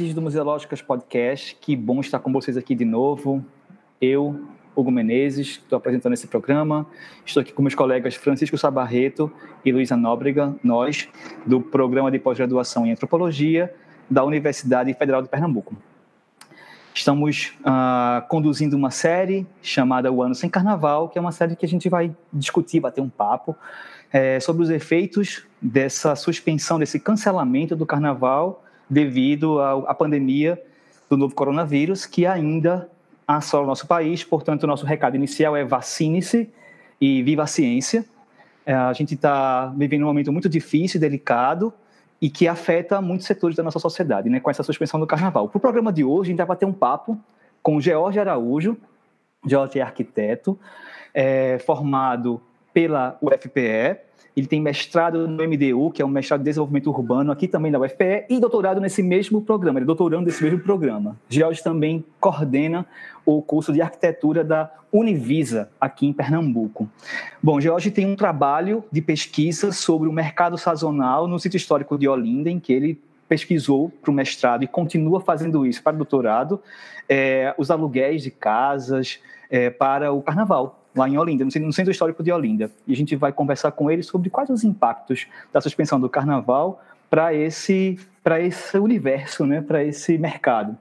[0.00, 3.44] Ouvintes do Museológicas Podcast, que bom estar com vocês aqui de novo.
[4.00, 6.86] Eu, Hugo Menezes, estou apresentando esse programa.
[7.22, 9.30] Estou aqui com meus colegas Francisco Sabarreto
[9.62, 11.06] e Luísa Nóbrega, nós,
[11.44, 13.74] do Programa de Pós-Graduação em Antropologia
[14.08, 15.76] da Universidade Federal de Pernambuco.
[16.94, 21.66] Estamos uh, conduzindo uma série chamada O Ano Sem Carnaval, que é uma série que
[21.66, 23.54] a gente vai discutir, bater um papo
[24.10, 30.60] é, sobre os efeitos dessa suspensão, desse cancelamento do carnaval devido à pandemia
[31.08, 32.90] do novo coronavírus, que ainda
[33.26, 34.24] assola o nosso país.
[34.24, 36.50] Portanto, o nosso recado inicial é vacine-se
[37.00, 38.04] e viva a ciência.
[38.66, 41.72] É, a gente está vivendo um momento muito difícil delicado
[42.20, 45.48] e que afeta muitos setores da nossa sociedade, né, com essa suspensão do carnaval.
[45.48, 47.18] Para o programa de hoje, a gente vai bater um papo
[47.62, 48.76] com o George Araújo.
[49.46, 50.58] George é arquiteto,
[51.14, 52.42] é, formado
[52.74, 53.98] pela UFPE,
[54.36, 57.78] ele tem mestrado no MDU, que é um mestrado de desenvolvimento urbano, aqui também da
[57.78, 61.16] UFPE, e doutorado nesse mesmo programa, ele é doutorando nesse mesmo programa.
[61.28, 62.86] George também coordena
[63.24, 66.88] o curso de arquitetura da Univisa, aqui em Pernambuco.
[67.42, 72.08] Bom, George tem um trabalho de pesquisa sobre o mercado sazonal no sítio histórico de
[72.08, 76.60] Olinda, em que ele pesquisou para o mestrado e continua fazendo isso para o doutorado,
[77.08, 82.22] é, os aluguéis de casas é, para o carnaval lá em Olinda, no Centro Histórico
[82.22, 82.70] de Olinda.
[82.86, 86.82] E a gente vai conversar com ele sobre quais os impactos da suspensão do carnaval
[87.08, 87.98] para esse,
[88.40, 90.76] esse universo, né, para esse mercado.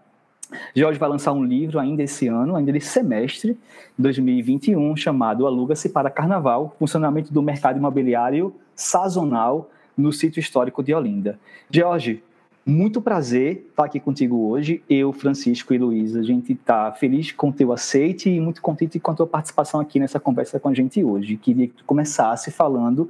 [0.75, 3.57] Jorge vai lançar um livro ainda esse ano, ainda esse semestre,
[3.97, 11.39] 2021, chamado Aluga-se para Carnaval, funcionamento do mercado imobiliário sazonal no sítio histórico de Olinda.
[11.69, 12.23] Jorge,
[12.69, 14.81] muito prazer estar aqui contigo hoje.
[14.89, 18.99] Eu, Francisco e Luísa, a gente está feliz com o teu aceite e muito contente
[18.99, 21.35] com a tua participação aqui nessa conversa com a gente hoje.
[21.35, 23.09] Queria que tu começasse falando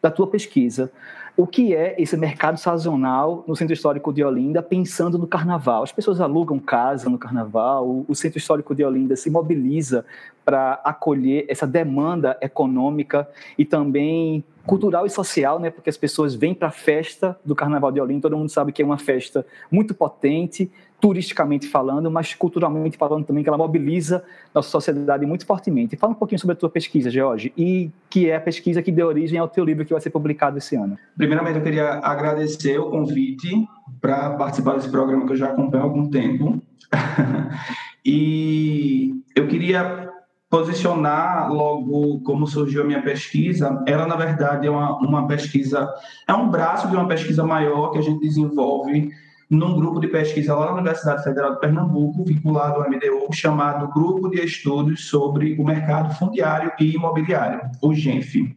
[0.00, 0.92] da tua pesquisa.
[1.34, 5.82] O que é esse mercado sazonal no Centro Histórico de Olinda, pensando no carnaval?
[5.82, 10.04] As pessoas alugam casa no carnaval, o Centro Histórico de Olinda se mobiliza
[10.44, 13.26] para acolher essa demanda econômica
[13.56, 15.70] e também cultural e social, né?
[15.70, 18.82] Porque as pessoas vêm para a festa do Carnaval de Olinda, todo mundo sabe que
[18.82, 24.22] é uma festa muito potente, turisticamente falando, mas culturalmente falando também, que ela mobiliza
[24.54, 25.96] nossa sociedade muito fortemente.
[25.96, 29.08] Fala um pouquinho sobre a tua pesquisa, George, e que é a pesquisa que deu
[29.08, 30.96] origem ao teu livro que vai ser publicado esse ano.
[31.16, 33.66] Primeiramente, eu queria agradecer o convite
[34.00, 36.62] para participar desse programa que eu já acompanho há algum tempo.
[38.06, 40.08] e eu queria
[40.52, 45.88] posicionar logo como surgiu a minha pesquisa, ela na verdade é uma, uma pesquisa,
[46.28, 49.08] é um braço de uma pesquisa maior que a gente desenvolve
[49.48, 54.28] num grupo de pesquisa lá na Universidade Federal de Pernambuco, vinculado ao MDU, chamado Grupo
[54.28, 58.54] de Estudos sobre o Mercado Fundiário e Imobiliário, o GENF.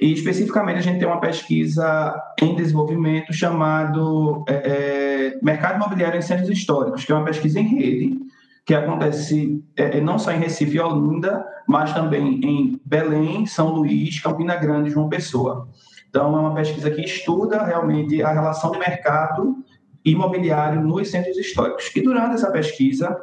[0.00, 6.48] E especificamente a gente tem uma pesquisa em desenvolvimento chamado é, Mercado Imobiliário em Centros
[6.48, 8.26] Históricos, que é uma pesquisa em rede,
[8.66, 13.68] que acontece é, é, não só em Recife e Olinda, mas também em Belém, São
[13.68, 15.68] Luís, Campina Grande e João Pessoa.
[16.10, 19.56] Então, é uma pesquisa que estuda realmente a relação de mercado
[20.04, 21.94] imobiliário nos centros históricos.
[21.94, 23.16] E durante essa pesquisa,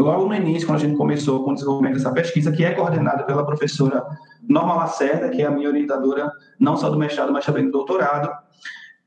[0.00, 3.24] logo no início, quando a gente começou com o desenvolvimento dessa pesquisa, que é coordenada
[3.24, 4.02] pela professora
[4.48, 8.30] Norma Lacerda, que é a minha orientadora não só do mestrado, mas também do doutorado,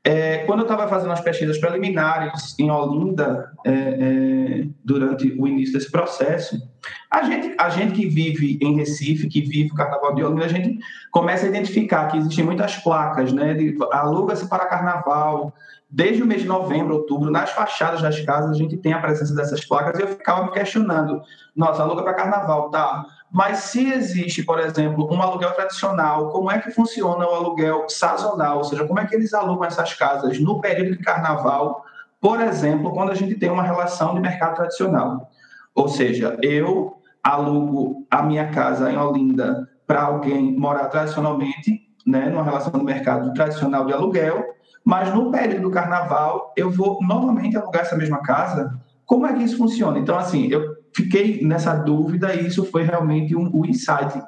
[0.06, 5.74] é, quando eu estava fazendo as pesquisas preliminares em Olinda, é, é, durante o início
[5.74, 6.62] desse processo,
[7.10, 10.48] a gente, a gente que vive em Recife, que vive o Carnaval de Olinda, a
[10.48, 10.78] gente
[11.10, 13.56] começa a identificar que existem muitas placas, né?
[13.90, 15.52] Aluga-se para Carnaval.
[15.90, 19.34] Desde o mês de novembro, outubro, nas fachadas das casas, a gente tem a presença
[19.34, 21.20] dessas placas e eu ficava me questionando:
[21.54, 23.04] nossa, aluga para Carnaval, tá?
[23.30, 28.58] Mas se existe, por exemplo, um aluguel tradicional, como é que funciona o aluguel sazonal?
[28.58, 31.84] Ou seja, como é que eles alugam essas casas no período de carnaval,
[32.20, 35.30] por exemplo, quando a gente tem uma relação de mercado tradicional?
[35.74, 42.44] Ou seja, eu alugo a minha casa em Olinda para alguém morar tradicionalmente, né, numa
[42.44, 44.44] relação do mercado tradicional de aluguel,
[44.84, 48.80] mas no período do carnaval eu vou novamente alugar essa mesma casa.
[49.04, 49.98] Como é que isso funciona?
[49.98, 54.18] Então, assim, eu fiquei nessa dúvida e isso foi realmente um, um insight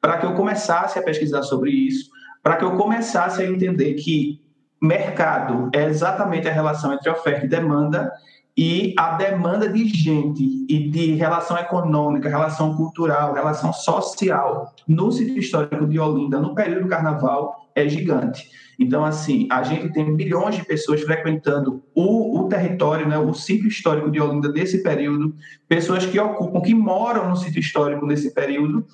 [0.00, 2.10] para que eu começasse a pesquisar sobre isso,
[2.40, 4.40] para que eu começasse a entender que
[4.80, 8.12] mercado é exatamente a relação entre oferta e demanda
[8.56, 15.38] e a demanda de gente e de relação econômica, relação cultural, relação social no sítio
[15.38, 18.48] histórico de Olinda, no período do carnaval, é gigante.
[18.78, 23.68] Então, assim, a gente tem milhões de pessoas frequentando o, o território, né, o sítio
[23.68, 25.34] histórico de Olinda nesse período,
[25.68, 28.86] pessoas que ocupam, que moram no sítio histórico nesse período,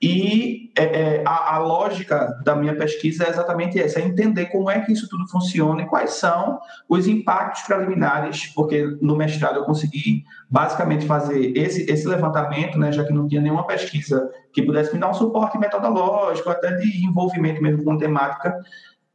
[0.00, 4.70] e é, é, a, a, lógica da minha pesquisa é exatamente essa: é entender como
[4.70, 9.64] é que isso tudo funciona e quais são os impactos preliminares, porque no mestrado eu
[9.64, 14.94] consegui basicamente fazer esse, esse levantamento, né, já que não tinha nenhuma pesquisa que pudesse
[14.94, 18.56] me dar um suporte metodológico, até de envolvimento mesmo com temática.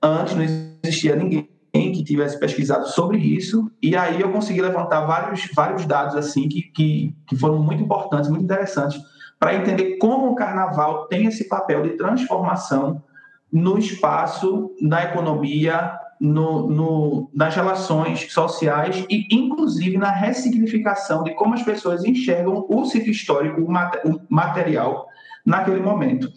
[0.03, 0.43] Antes não
[0.83, 6.15] existia ninguém que tivesse pesquisado sobre isso, e aí eu consegui levantar vários, vários dados
[6.15, 9.01] assim que, que, que foram muito importantes, muito interessantes
[9.39, 13.03] para entender como o carnaval tem esse papel de transformação
[13.51, 21.53] no espaço, na economia, no, no, nas relações sociais e, inclusive, na ressignificação de como
[21.53, 25.07] as pessoas enxergam o sítio histórico, o, material,
[25.45, 26.31] naquele momento.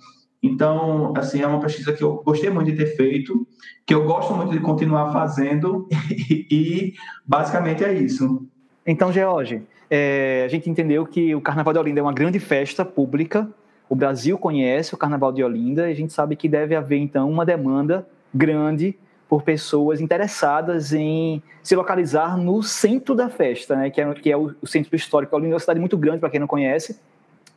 [0.46, 3.46] Então, assim, é uma pesquisa que eu gostei muito de ter feito,
[3.84, 5.88] que eu gosto muito de continuar fazendo,
[6.50, 6.94] e,
[7.24, 8.46] basicamente é isso.
[8.86, 12.84] Então, George, é, a gente entendeu que o Carnaval de Olinda é uma grande festa
[12.84, 13.48] pública.
[13.88, 17.30] O Brasil conhece o Carnaval de Olinda e a gente sabe que deve haver, então,
[17.30, 18.98] uma demanda grande
[19.28, 24.36] por pessoas interessadas em se localizar no centro da festa, né, que, é, que é
[24.36, 25.34] o, o centro histórico.
[25.34, 27.00] Olinda é uma cidade muito grande, para quem não conhece,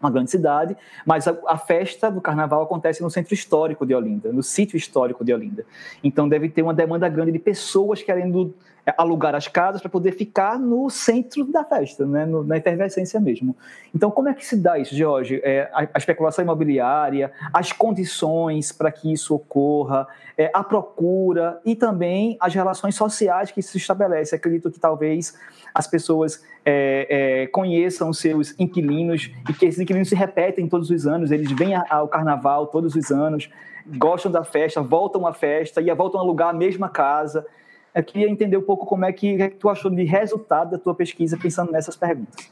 [0.02, 0.76] uma grande cidade,
[1.06, 5.26] mas a, a, festa do carnaval acontece no centro histórico de Olinda, no sítio histórico
[5.26, 5.66] de Olinda.
[6.04, 8.54] Então deve ter uma demanda grande de pessoas querendo
[8.98, 12.26] alugar as casas para poder ficar no centro da festa, né?
[12.26, 13.56] No, na efervescência mesmo.
[13.94, 15.42] Então, como é que se dá isso, Jorge?
[15.44, 20.08] É, a, a, especulação imobiliária, as condições para que isso ocorra,
[20.38, 24.36] é, a procura e também as relações sociais que se estabelece.
[24.36, 25.38] Acredito que talvez
[25.74, 27.08] as pessoas é,
[27.44, 31.74] é, conheçam seus inquilinos e que esses inquilinos se repetem todos os anos, eles vêm
[31.90, 33.50] ao carnaval todos os anos,
[33.98, 37.46] gostam da festa, voltam à festa e voltam a alugar a mesma casa.
[37.94, 40.78] Eu queria entender um pouco como é que, é que tu achou de resultado da
[40.78, 42.50] tua pesquisa pensando nessas perguntas.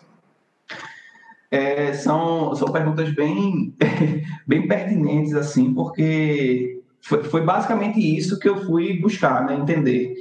[1.50, 3.74] É, são, são perguntas bem,
[4.46, 10.16] bem pertinentes, assim, porque foi, foi basicamente isso que eu fui buscar, né, entender.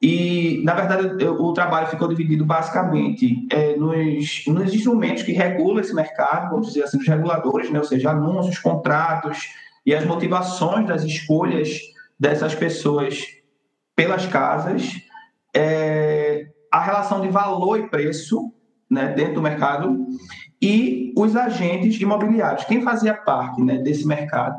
[0.00, 5.80] E, na verdade, eu, o trabalho ficou dividido basicamente é, nos, nos instrumentos que regulam
[5.80, 9.48] esse mercado, vamos dizer assim, os reguladores, né, ou seja, anúncios, contratos
[9.84, 11.80] e as motivações das escolhas
[12.18, 13.26] dessas pessoas
[14.00, 14.94] pelas casas,
[15.54, 18.50] é, a relação de valor e preço
[18.90, 20.06] né, dentro do mercado
[20.60, 24.56] e os agentes imobiliários, quem fazia parte né, desse mercado.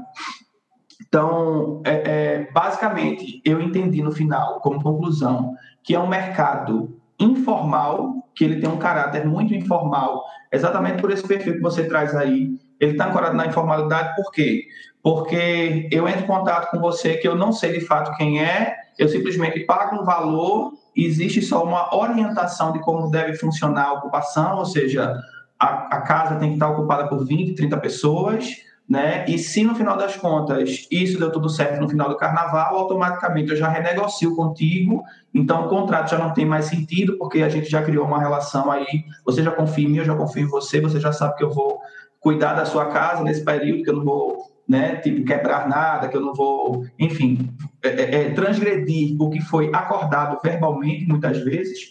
[1.02, 8.14] Então, é, é, basicamente, eu entendi no final, como conclusão, que é um mercado informal,
[8.36, 12.52] que ele tem um caráter muito informal, exatamente por esse perfil que você traz aí.
[12.80, 14.68] Ele está ancorado na informalidade, por quê?
[15.02, 18.76] Porque eu entro em contato com você que eu não sei de fato quem é,
[19.02, 24.60] eu simplesmente pago um valor, existe só uma orientação de como deve funcionar a ocupação,
[24.60, 25.20] ou seja,
[25.60, 29.26] a, a casa tem que estar ocupada por 20, 30 pessoas, né?
[29.28, 33.50] E se no final das contas isso deu tudo certo no final do carnaval, automaticamente
[33.50, 35.02] eu já renegocio contigo,
[35.34, 38.70] então o contrato já não tem mais sentido, porque a gente já criou uma relação
[38.70, 41.44] aí, você já confia em mim, eu já confio em você, você já sabe que
[41.44, 41.80] eu vou
[42.20, 46.16] cuidar da sua casa nesse período, que eu não vou né, tipo, quebrar nada, que
[46.16, 51.90] eu não vou, enfim, é, é, é, transgredir o que foi acordado verbalmente, muitas vezes,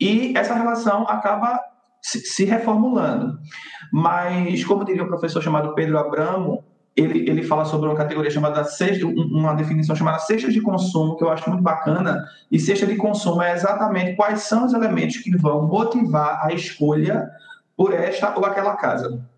[0.00, 1.58] e essa relação acaba
[2.00, 3.36] se, reformulando.
[3.92, 6.62] Mas, como diria um professor chamado Pedro Abramo,
[6.96, 8.64] ele, ele fala sobre uma categoria chamada
[9.32, 12.24] uma definição chamada cesta de consumo, que eu acho muito bacana.
[12.48, 17.28] E cesta de consumo é exatamente quais são os elementos que vão motivar a escolha
[17.76, 19.33] por esta ou aquela casa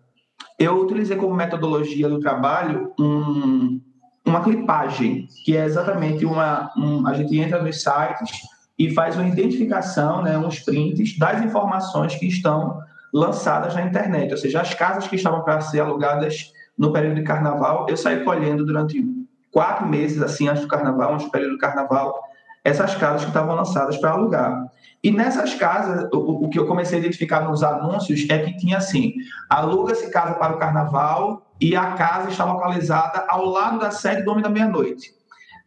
[0.57, 3.79] eu utilizei como metodologia do trabalho um,
[4.25, 6.71] uma clipagem, que é exatamente uma.
[6.75, 8.41] Um, a gente entra nos sites
[8.77, 12.79] e faz uma identificação, né, uns prints das informações que estão
[13.13, 17.23] lançadas na internet, ou seja, as casas que estavam para ser alugadas no período de
[17.23, 19.03] carnaval, eu saí colhendo durante
[19.51, 22.21] quatro meses, assim, antes do carnaval, antes do período do carnaval,
[22.67, 24.69] essas casas que estavam lançadas para alugar.
[25.01, 28.77] E nessas casas, o, o, que eu comecei a identificar nos anúncios é que tinha
[28.77, 29.13] assim:
[29.49, 34.31] aluga-se casa para o carnaval e a casa está localizada ao lado da sede do
[34.31, 35.13] Homem da Meia-Noite.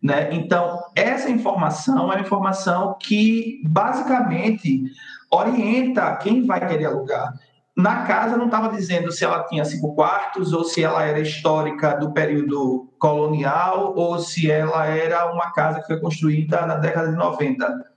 [0.02, 0.28] Né?
[0.32, 4.84] Então, essa informação é uma informação que basicamente
[5.30, 7.32] orienta quem vai querer alugar.
[7.80, 11.94] Na casa não estava dizendo se ela tinha cinco quartos ou se ela era histórica
[11.94, 17.16] do período colonial ou se ela era uma casa que foi construída na década de
[17.16, 17.90] 90.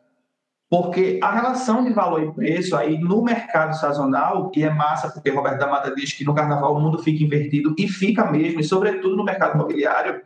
[0.70, 5.30] Porque a relação de valor e preço aí no mercado sazonal, e é massa porque
[5.30, 8.64] Roberto da Mata diz que no carnaval o mundo fica invertido e fica mesmo, e
[8.64, 10.22] sobretudo no mercado imobiliário,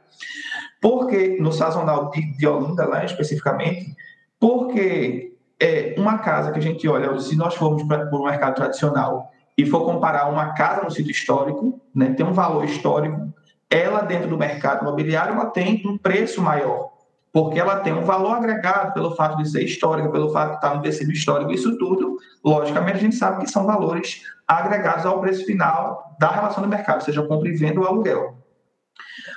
[0.80, 3.96] porque no sazonal de, Olinda lá especificamente,
[4.40, 9.32] porque é uma casa que a gente olha, se nós formos para o mercado tradicional
[9.58, 13.34] e for comparar uma casa no sítio histórico, né, tem um valor histórico,
[13.70, 16.92] ela dentro do mercado imobiliário ela tem um preço maior,
[17.34, 20.76] porque ela tem um valor agregado pelo fato de ser histórica, pelo fato de estar
[20.76, 25.46] no tecido histórico, isso tudo, logicamente a gente sabe que são valores agregados ao preço
[25.46, 28.38] final da relação do mercado, seja compra e venda ou aluguel.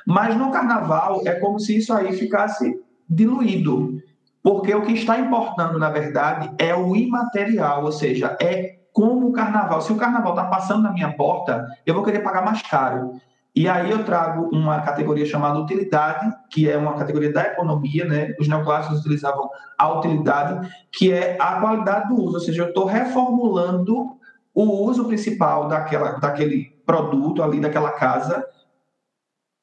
[0.06, 4.00] Mas no carnaval é como se isso aí ficasse diluído,
[4.42, 9.32] porque o que está importando, na verdade, é o imaterial, ou seja, é como o
[9.32, 9.80] carnaval.
[9.80, 13.20] Se o carnaval está passando na minha porta, eu vou querer pagar mais caro.
[13.54, 18.35] E aí eu trago uma categoria chamada utilidade, que é uma categoria da economia, né?
[18.38, 22.85] Os neoclássicos utilizavam a utilidade, que é a qualidade do uso, ou seja, eu estou
[22.85, 24.16] reformulando
[24.54, 28.44] o uso principal daquela, daquele produto ali, daquela casa.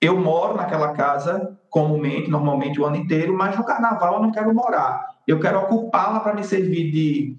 [0.01, 4.53] Eu moro naquela casa comumente, normalmente o ano inteiro, mas no carnaval eu não quero
[4.53, 5.05] morar.
[5.25, 7.35] Eu quero ocupá-la para me servir de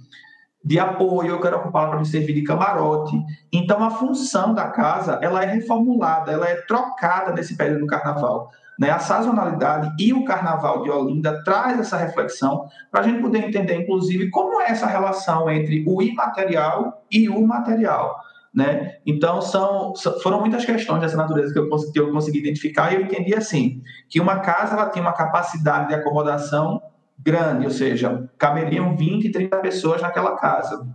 [0.68, 3.18] de apoio, eu quero ocupá-la para me servir de camarote.
[3.50, 8.50] Então, a função da casa ela é reformulada, ela é trocada nesse período do carnaval.
[8.78, 8.90] Né?
[8.90, 13.80] A sazonalidade e o carnaval de Olinda traz essa reflexão para a gente poder entender,
[13.80, 18.20] inclusive, como é essa relação entre o imaterial e o material.
[18.54, 18.96] Né?
[19.06, 23.00] Então, são, foram muitas questões dessa natureza que eu, que eu consegui identificar e eu
[23.00, 26.82] entendi assim, que uma casa ela tem uma capacidade de acomodação
[27.18, 30.86] grande, ou seja, caberiam 20, 30 pessoas naquela casa.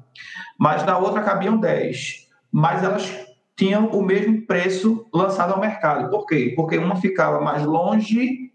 [0.57, 2.27] Mas na outra cabiam 10.
[2.51, 3.11] Mas elas
[3.55, 6.09] tinham o mesmo preço lançado ao mercado.
[6.09, 6.53] Por quê?
[6.55, 8.51] Porque uma ficava mais longe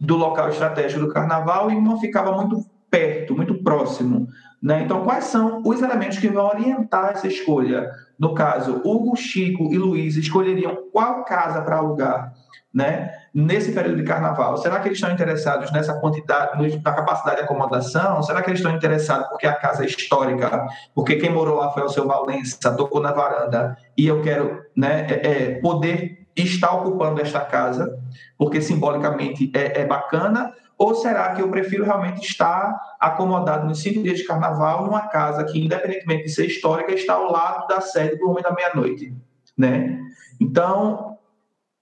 [0.00, 4.28] do local estratégico do carnaval e uma ficava muito perto, muito próximo.
[4.62, 4.82] Né?
[4.82, 7.90] Então, quais são os elementos que vão orientar essa escolha?
[8.18, 12.34] No caso, Hugo, Chico e Luiz escolheriam qual casa para alugar?
[12.72, 14.56] né, nesse período de carnaval?
[14.58, 18.22] Será que eles estão interessados nessa quantidade, na capacidade de acomodação?
[18.22, 21.84] Será que eles estão interessados porque a casa é histórica, porque quem morou lá foi
[21.84, 27.20] o seu Valença, tocou na varanda e eu quero né, é, é, poder estar ocupando
[27.20, 27.98] esta casa,
[28.36, 30.52] porque simbolicamente é, é bacana?
[30.76, 35.44] Ou será que eu prefiro realmente estar acomodado nos cinco dias de carnaval numa casa
[35.44, 39.14] que, independentemente de ser histórica, está ao lado da sede do Homem da Meia-Noite?
[39.58, 40.00] Né?
[40.40, 41.18] Então,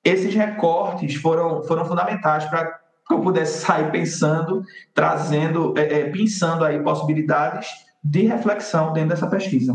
[0.09, 4.63] esses recortes foram, foram fundamentais para que eu pudesse sair pensando,
[4.95, 7.69] trazendo, é, é, pensando aí possibilidades
[8.03, 9.75] de reflexão dentro dessa pesquisa.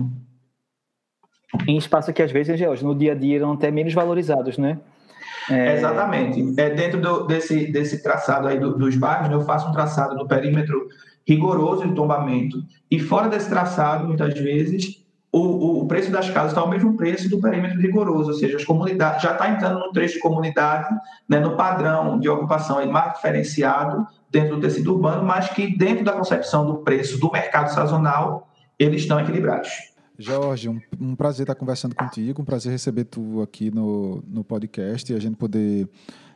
[1.68, 4.80] Em espaço que às vezes, hoje, no dia a dia, eram até menos valorizados, né?
[5.50, 5.76] É...
[5.76, 6.60] Exatamente.
[6.60, 10.16] É, dentro do, desse, desse traçado aí do, dos bairros, né, eu faço um traçado
[10.16, 10.88] no perímetro
[11.28, 12.64] rigoroso de tombamento.
[12.90, 15.03] E fora desse traçado, muitas vezes,
[15.40, 18.64] o, o preço das casas está ao mesmo preço do perímetro rigoroso, ou seja, as
[18.64, 20.88] comunidades já está entrando no trecho de comunidade,
[21.28, 26.06] né, no padrão de ocupação aí mais diferenciado dentro do tecido urbano, mas que dentro
[26.06, 28.48] da concepção do preço do mercado sazonal
[28.78, 29.72] eles estão equilibrados.
[30.20, 35.12] Jorge, um, um prazer estar conversando contigo, um prazer receber tu aqui no, no podcast
[35.12, 35.90] e a gente poder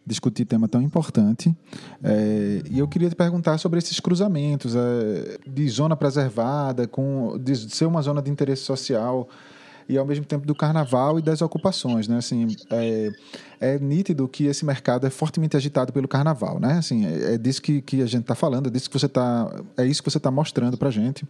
[0.07, 1.53] discutir tema tão importante.
[2.01, 7.55] É, e eu queria te perguntar sobre esses cruzamentos é, de zona preservada, com, de
[7.55, 9.27] ser uma zona de interesse social
[9.89, 12.17] e ao mesmo tempo do carnaval e das ocupações, né?
[12.17, 13.11] Assim, é,
[13.59, 16.73] é nítido que esse mercado é fortemente agitado pelo carnaval, né?
[16.73, 19.49] Assim, é, é disso que, que a gente está falando, é disso que você tá,
[19.77, 21.25] é isso que você está mostrando para gente.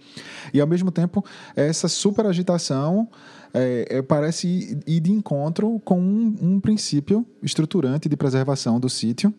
[0.54, 1.24] E ao mesmo tempo
[1.56, 3.08] essa super agitação
[3.54, 9.34] é, é, parece ir de encontro com um, um, princípio estruturante de preservação do sítio,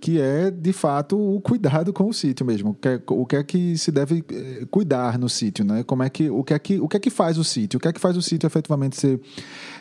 [0.00, 2.70] que é, de fato, o cuidado com o sítio mesmo.
[2.70, 5.82] O que é, o que, é que se deve eh, cuidar no sítio, né?
[5.82, 7.78] Como é que, o, que é que, o que é que faz o sítio?
[7.78, 9.20] O que é que faz o sítio efetivamente ser,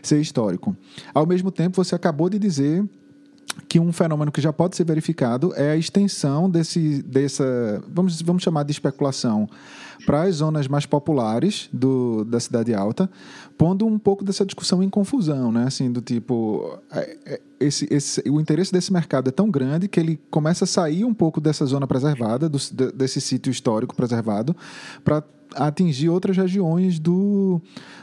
[0.02, 0.76] ser histórico?
[1.14, 2.84] Ao mesmo tempo, você acabou de dizer
[3.68, 8.44] que um fenômeno que já pode ser verificado é a extensão desse, dessa, vamos, vamos
[8.44, 9.48] chamar de especulação
[10.06, 13.10] para as zonas mais populares do, da cidade alta,
[13.58, 15.66] pondo um pouco dessa discussão em confusão, né?
[15.68, 20.00] Assim, do tipo, é, é, esse, esse, o interesse desse mercado é tão grande que
[20.00, 22.58] ele começa a sair um pouco dessa zona preservada, do,
[22.94, 24.56] desse sítio histórico preservado,
[25.04, 25.24] para
[25.56, 27.62] atingir outras regiões do,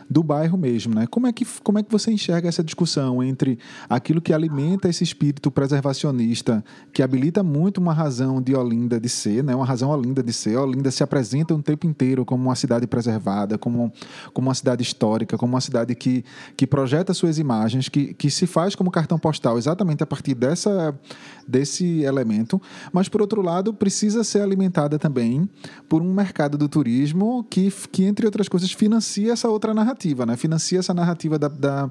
[0.08, 1.06] do bairro mesmo, né?
[1.06, 3.58] Como é, que, como é que você enxerga essa discussão entre
[3.88, 9.44] aquilo que alimenta esse espírito preservacionista, que habilita muito uma razão de Olinda de ser,
[9.44, 9.54] né?
[9.54, 10.56] Uma razão Olinda de ser.
[10.56, 13.92] Olinda se apresenta um tempo inteiro como uma cidade preservada, como,
[14.32, 16.24] como uma cidade histórica, como uma cidade que,
[16.56, 20.98] que projeta suas imagens, que, que se faz como cartão postal exatamente a partir dessa,
[21.46, 22.60] desse elemento,
[22.92, 25.48] mas por outro lado precisa ser alimentada também
[25.88, 30.36] por um mercado do turismo que, que entre outras coisas, financia essa outra narrativa, né?
[30.36, 31.90] financia essa narrativa da, da,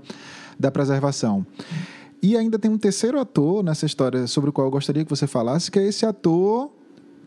[0.60, 1.46] da preservação.
[2.22, 5.26] E ainda tem um terceiro ator nessa história sobre o qual eu gostaria que você
[5.26, 6.72] falasse, que é esse ator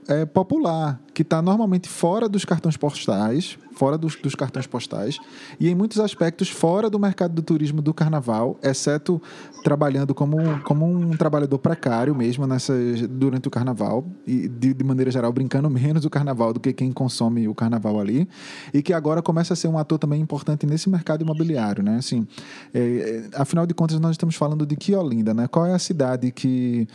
[0.08, 5.18] é, popular, que está normalmente fora dos cartões postais, fora dos, dos, cartões postais,
[5.58, 9.20] e em muitos aspectos fora do mercado do turismo do carnaval, exceto
[9.62, 12.74] trabalhando como, como um trabalhador precário mesmo nessa,
[13.08, 16.92] durante o carnaval, e de, de maneira geral brincando menos o carnaval do que quem
[16.92, 18.28] consome o carnaval ali,
[18.72, 21.82] e que agora começa a ser um ator também importante nesse mercado imobiliário.
[21.82, 21.96] Né?
[21.96, 22.26] Assim,
[22.72, 25.48] é, é, afinal de contas, nós estamos falando de que Olinda, né?
[25.48, 26.86] qual é a cidade que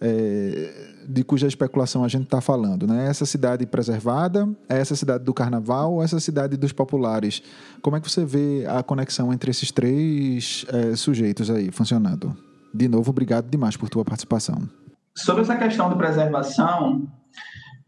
[0.00, 2.86] é, de cuja especulação a gente está falando.
[2.86, 3.06] Né?
[3.06, 7.42] Essa cidade preservada, essa cidade do carnaval, essa cidade dos populares.
[7.82, 12.36] Como é que você vê a conexão entre esses três é, sujeitos aí funcionando?
[12.72, 14.68] De novo, obrigado demais por tua participação.
[15.14, 17.06] Sobre essa questão de preservação,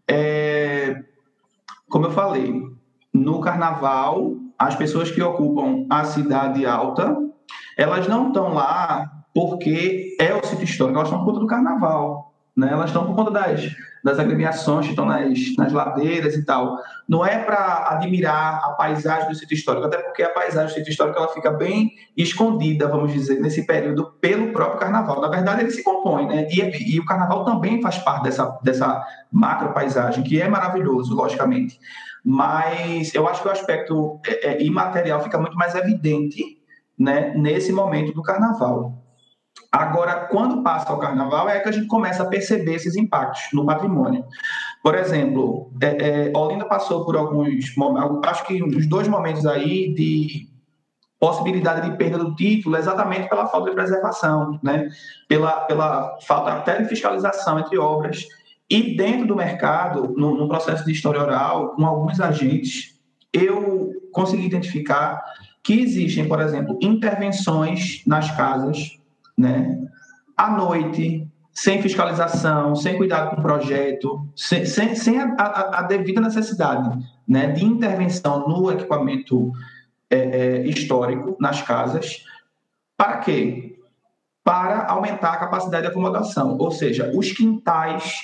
[0.09, 1.03] é,
[1.89, 2.61] como eu falei,
[3.13, 7.17] no carnaval, as pessoas que ocupam a cidade alta,
[7.77, 12.33] elas não estão lá porque é o sítio histórico, elas estão por conta do carnaval,
[12.57, 12.69] né?
[12.71, 13.75] elas estão por conta das,
[14.05, 16.79] das agremiações que estão nas, nas ladeiras e tal.
[17.09, 20.91] Não é para admirar a paisagem do sítio histórico, até porque a paisagem do sítio
[20.91, 25.21] histórico ela fica bem escondida, vamos dizer, nesse período pelo próprio carnaval.
[25.21, 26.47] Na verdade, ele se compõe, né?
[26.51, 31.79] E, e o carnaval também faz parte dessa, dessa macro paisagem, que é maravilhoso, logicamente.
[32.25, 36.59] Mas eu acho que o aspecto é, é, imaterial fica muito mais evidente
[36.99, 39.02] né, nesse momento do carnaval.
[39.73, 43.65] Agora, quando passa o carnaval, é que a gente começa a perceber esses impactos no
[43.65, 44.23] patrimônio.
[44.83, 47.75] Por exemplo, é, é, Olinda passou por alguns
[48.27, 50.47] acho que os dois momentos aí de
[51.19, 54.91] possibilidade de perda do título exatamente pela falta de preservação, né?
[55.27, 58.27] pela, pela falta até de fiscalização entre obras.
[58.69, 63.01] E dentro do mercado, no, no processo de história oral, com alguns agentes,
[63.33, 65.23] eu consegui identificar
[65.65, 69.01] que existem, por exemplo, intervenções nas casas
[69.43, 69.79] né?
[70.37, 75.83] À noite, sem fiscalização, sem cuidado com o projeto, sem, sem, sem a, a, a,
[75.83, 79.53] devida necessidade né, de intervenção no equipamento
[80.09, 82.25] é, é, histórico nas casas.
[82.97, 83.79] Para quê?
[84.45, 88.15] Para aumentar a capacidade de acomodação, ou seja, os quintais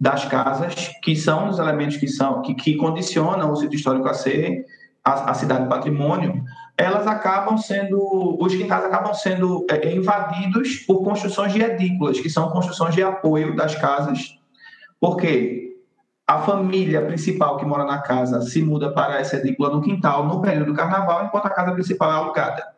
[0.00, 4.14] das casas, que são os elementos que são que, que condicionam o sítio histórico a
[4.14, 4.66] ser
[5.04, 6.42] a, a cidade patrimônio,
[6.76, 12.28] elas acabam sendo, os quintais acabam sendo é, é, invadidos por construções de edículas, que
[12.28, 14.38] são construções de apoio das casas,
[15.00, 15.76] porque
[16.26, 20.40] a família principal que mora na casa se muda para essa edícula no quintal no
[20.40, 22.74] período do carnaval, enquanto a casa principal é alugada.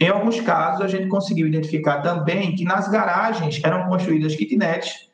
[0.00, 5.08] Em alguns casos, a gente conseguiu identificar também que nas garagens eram construídas kitnets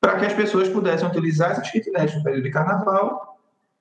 [0.00, 3.31] para que as pessoas pudessem utilizar essas kitnets no período de carnaval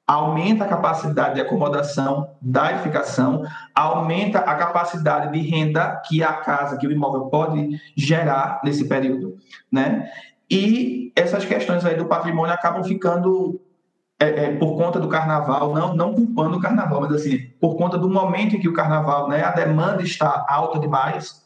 [0.08, 6.78] aumenta a capacidade de acomodação da edificação, aumenta a capacidade de renda que a casa,
[6.78, 9.36] que o imóvel pode gerar nesse período,
[9.72, 10.10] né?
[10.50, 13.62] E essas questões aí do patrimônio acabam ficando
[14.20, 17.98] é, é, por conta do carnaval, não, não culpando o carnaval, mas assim, por conta
[17.98, 21.41] do momento em que o carnaval, né, a demanda está alta demais,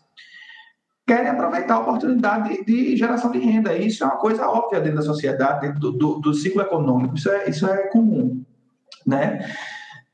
[1.07, 3.77] querem aproveitar a oportunidade de, de geração de renda.
[3.77, 7.29] Isso é uma coisa óbvia dentro da sociedade, dentro do, do, do ciclo econômico, isso
[7.29, 8.43] é, isso é comum
[9.05, 9.53] né?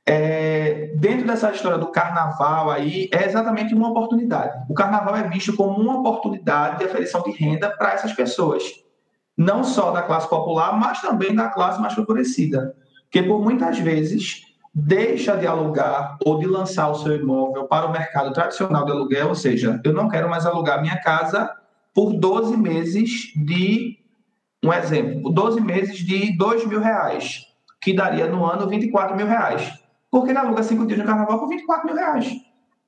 [0.05, 4.65] É, dentro dessa história do carnaval aí, é exatamente uma oportunidade.
[4.69, 8.63] O carnaval é visto como uma oportunidade de aferição de renda para essas pessoas.
[9.37, 12.75] Não só da classe popular, mas também da classe mais favorecida.
[13.09, 14.41] Que por muitas vezes
[14.73, 19.29] deixa de alugar ou de lançar o seu imóvel para o mercado tradicional de aluguel,
[19.29, 21.49] ou seja, eu não quero mais alugar minha casa
[21.93, 23.97] por 12 meses de,
[24.63, 29.73] um exemplo, 12 meses de 2 mil reais que daria no ano 24 mil reais.
[30.09, 32.31] Porque ele aluga cinco dias no carnaval por 24 mil reais.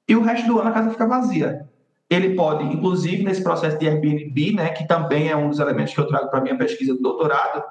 [0.08, 1.68] E o resto do ano a casa fica vazia.
[2.10, 6.00] Ele pode, inclusive, nesse processo de Airbnb, né, que também é um dos elementos que
[6.00, 7.64] eu trago para a minha pesquisa do doutorado,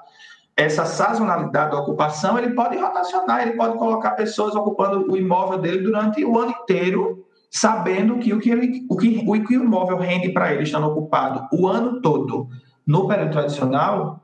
[0.57, 5.79] essa sazonalidade da ocupação, ele pode rotacionar, ele pode colocar pessoas ocupando o imóvel dele
[5.79, 9.99] durante o ano inteiro, sabendo que o que, ele, o, que, o que o imóvel
[9.99, 12.49] rende para ele estando ocupado o ano todo
[12.87, 14.21] no período tradicional,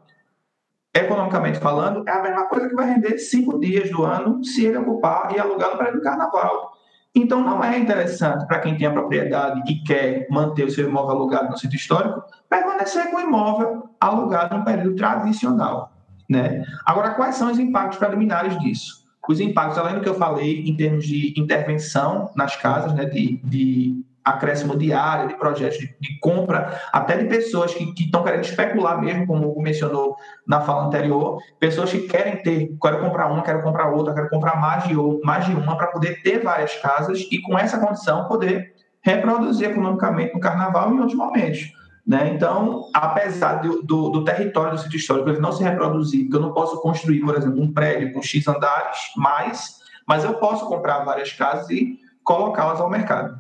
[0.94, 4.78] economicamente falando, é a mesma coisa que vai render cinco dias do ano se ele
[4.78, 6.72] ocupar e alugar no período do carnaval.
[7.14, 11.16] Então, não é interessante para quem tem a propriedade e quer manter o seu imóvel
[11.16, 15.97] alugado no sítio histórico, permanecer com o imóvel alugado no período tradicional.
[16.28, 16.64] Né?
[16.84, 19.06] Agora, quais são os impactos preliminares disso?
[19.28, 23.38] Os impactos, além do que eu falei, em termos de intervenção nas casas, né, de,
[23.44, 28.44] de acréscimo de área, de projetos de, de compra, até de pessoas que estão querendo
[28.44, 33.42] especular mesmo, como o mencionou na fala anterior, pessoas que querem ter, quero comprar uma,
[33.42, 37.26] quero comprar outra, quero comprar mais de, mais de uma para poder ter várias casas
[37.30, 41.77] e com essa condição poder reproduzir economicamente no carnaval e em outros momentos.
[42.08, 42.32] Né?
[42.34, 46.40] Então, apesar do, do, do, território do sítio histórico ele não se reproduzir, porque eu
[46.40, 51.04] não posso construir, por exemplo, um prédio com X andares mais, mas eu posso comprar
[51.04, 53.38] várias casas e colocá-las ao mercado.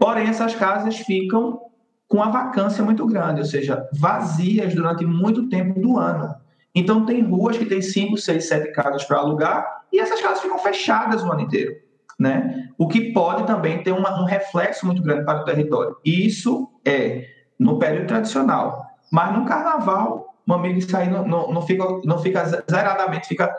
[0.00, 1.60] Porém, essas casas ficam
[2.08, 6.34] com uma vacância muito grande, ou seja, vazias durante muito tempo do ano.
[6.74, 10.58] Então, tem ruas que tem 5, 6, 7 casas para alugar e essas casas ficam
[10.58, 11.76] fechadas o ano inteiro.
[12.18, 12.68] Né?
[12.76, 15.96] O que pode também ter uma, um reflexo muito grande para o território.
[16.04, 18.86] Isso é no período tradicional.
[19.12, 23.54] Mas no carnaval, amigo, isso aí não, não, não, fica, não fica zeradamente, fica.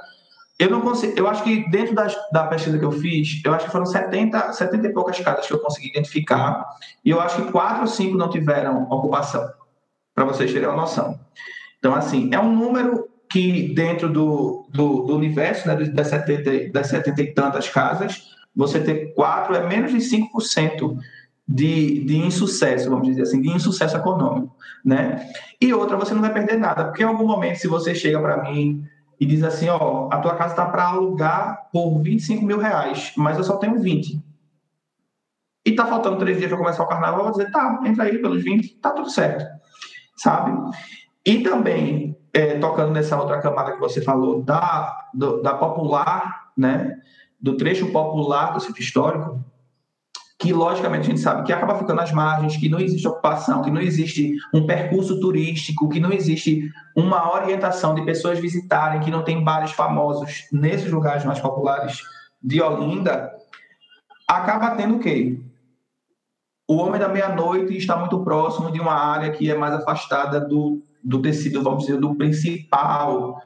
[0.60, 1.14] Eu não consigo.
[1.18, 4.54] Eu acho que dentro das, da pesquisa que eu fiz, eu acho que foram 70,
[4.54, 6.66] 70 e poucas casas que eu consegui identificar.
[7.06, 9.48] E eu acho que quatro ou cinco não tiveram ocupação,
[10.14, 11.20] para vocês terem uma noção.
[11.80, 16.88] Então, assim, é um número que dentro do, do, do universo né, das, 70, das
[16.88, 18.22] 70 e tantas casas,
[18.56, 20.98] você ter quatro é menos de 5%
[21.52, 25.30] de, de insucesso, vamos dizer assim, de insucesso econômico, né?
[25.60, 28.42] E outra, você não vai perder nada, porque em algum momento, se você chega para
[28.42, 28.86] mim
[29.20, 33.38] e diz assim, ó, a tua casa está para alugar por 25 mil reais, mas
[33.38, 34.24] eu só tenho 20.
[35.66, 38.18] E tá faltando três dias para começar o carnaval, eu vou dizer, tá, entra aí
[38.18, 39.46] pelos 20, tá tudo certo,
[40.16, 40.58] sabe?
[41.26, 46.98] E também, é, tocando nessa outra camada que você falou, da, do, da popular, né,
[47.40, 49.44] do trecho popular do sítio histórico,
[50.42, 53.70] que logicamente a gente sabe que acaba ficando às margens, que não existe ocupação, que
[53.70, 59.24] não existe um percurso turístico, que não existe uma orientação de pessoas visitarem, que não
[59.24, 62.02] tem bares famosos nesses lugares mais populares
[62.42, 63.32] de Olinda,
[64.28, 65.40] acaba tendo o quê?
[66.68, 70.82] O homem da meia-noite está muito próximo de uma área que é mais afastada do,
[71.04, 73.40] do tecido, vamos dizer, do principal,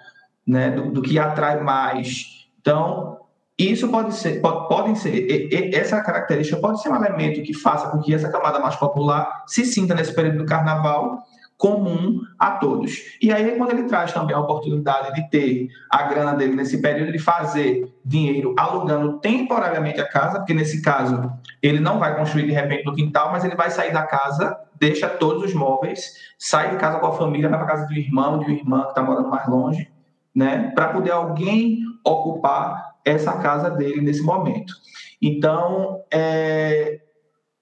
[0.48, 2.48] né, do, do que atrai mais.
[2.62, 3.20] Então,
[3.58, 8.00] isso pode ser, pode, podem ser, essa característica pode ser um elemento que faça com
[8.00, 11.24] que essa camada mais popular se sinta nesse período do carnaval
[11.58, 13.18] comum a todos.
[13.22, 17.14] E aí, quando ele traz também a oportunidade de ter a grana dele nesse período,
[17.14, 22.52] de fazer dinheiro alugando temporariamente a casa, porque nesse caso ele não vai construir de
[22.52, 26.78] repente no quintal, mas ele vai sair da casa, deixa todos os móveis, sai de
[26.78, 29.30] casa com a família, vai para casa do irmão, de uma irmã que está morando
[29.30, 29.90] mais longe,
[30.36, 34.74] né, para poder alguém ocupar essa casa dele nesse momento.
[35.22, 37.00] Então, é,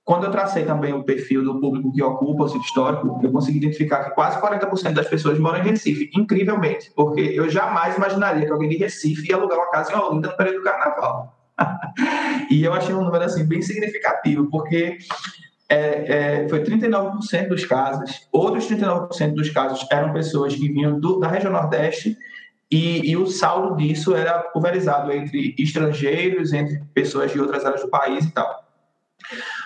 [0.04, 3.60] quando eu tracei também o perfil do público que ocupa o sítio histórico, eu consegui
[3.60, 8.52] identificar que quase 40% das pessoas moram em Recife, incrivelmente, porque eu jamais imaginaria que
[8.52, 11.38] alguém de Recife ia alugar uma casa em Olinda no período do carnaval.
[12.50, 14.98] e eu achei um número assim bem significativo, porque
[15.70, 21.20] é, é, foi 39% dos casos, outros 39% dos casos eram pessoas que vinham do,
[21.20, 22.18] da região Nordeste
[22.74, 27.88] e, e, o saldo disso era pulverizado entre estrangeiros, entre pessoas de outras áreas do
[27.88, 28.68] país e tal.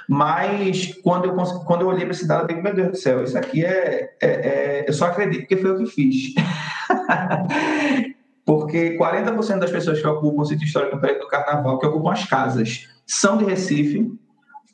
[0.09, 3.23] Mas quando eu, quando eu olhei para esse dado, eu falei, meu Deus do céu,
[3.23, 6.33] isso aqui é, é, é, Eu só acredito porque foi eu que fiz.
[8.45, 12.89] porque 40% das pessoas que ocupam o sítio histórico do carnaval, que ocupam as casas,
[13.05, 14.11] são de Recife,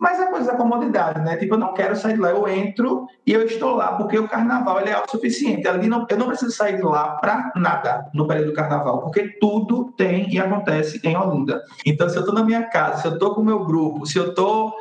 [0.04, 1.38] mas é coisa da comodidade, né?
[1.38, 4.28] Tipo, eu não quero sair de lá, eu entro e eu estou lá, porque o
[4.28, 5.66] carnaval ele é autossuficiente.
[5.66, 9.30] Ali não, eu não preciso sair de lá para nada no período do carnaval, porque
[9.40, 11.64] tudo tem e acontece em Olinda.
[11.86, 14.18] Então, se eu estou na minha casa, se eu estou com o meu grupo, se
[14.18, 14.74] eu estou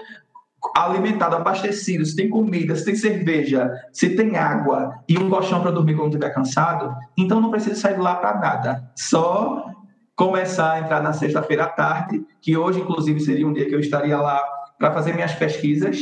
[0.76, 5.70] alimentado, abastecido, se tem comida, se tem cerveja, se tem água e um colchão para
[5.70, 8.90] dormir quando estiver cansado, então não preciso sair de lá para nada.
[8.96, 9.66] Só
[10.16, 13.80] começar a entrar na sexta-feira à tarde, que hoje, inclusive, seria um dia que eu
[13.80, 14.42] estaria lá
[14.82, 15.96] para fazer minhas pesquisas.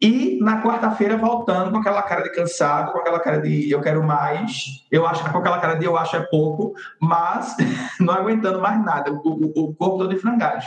[0.00, 4.02] E na quarta-feira voltando com aquela cara de cansado, com aquela cara de eu quero
[4.02, 7.54] mais, eu acho com aquela cara de eu acho é pouco, mas
[8.00, 10.64] não aguentando mais nada, o, o, o corpo todo de frangalhos.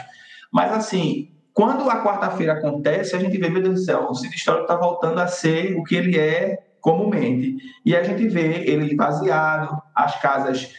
[0.54, 4.38] Mas assim, quando a quarta-feira acontece, a gente vê, meu Deus do céu, o sítio
[4.38, 7.58] histórico está voltando a ser o que ele é comumente.
[7.84, 10.72] E a gente vê ele vaziado, as casas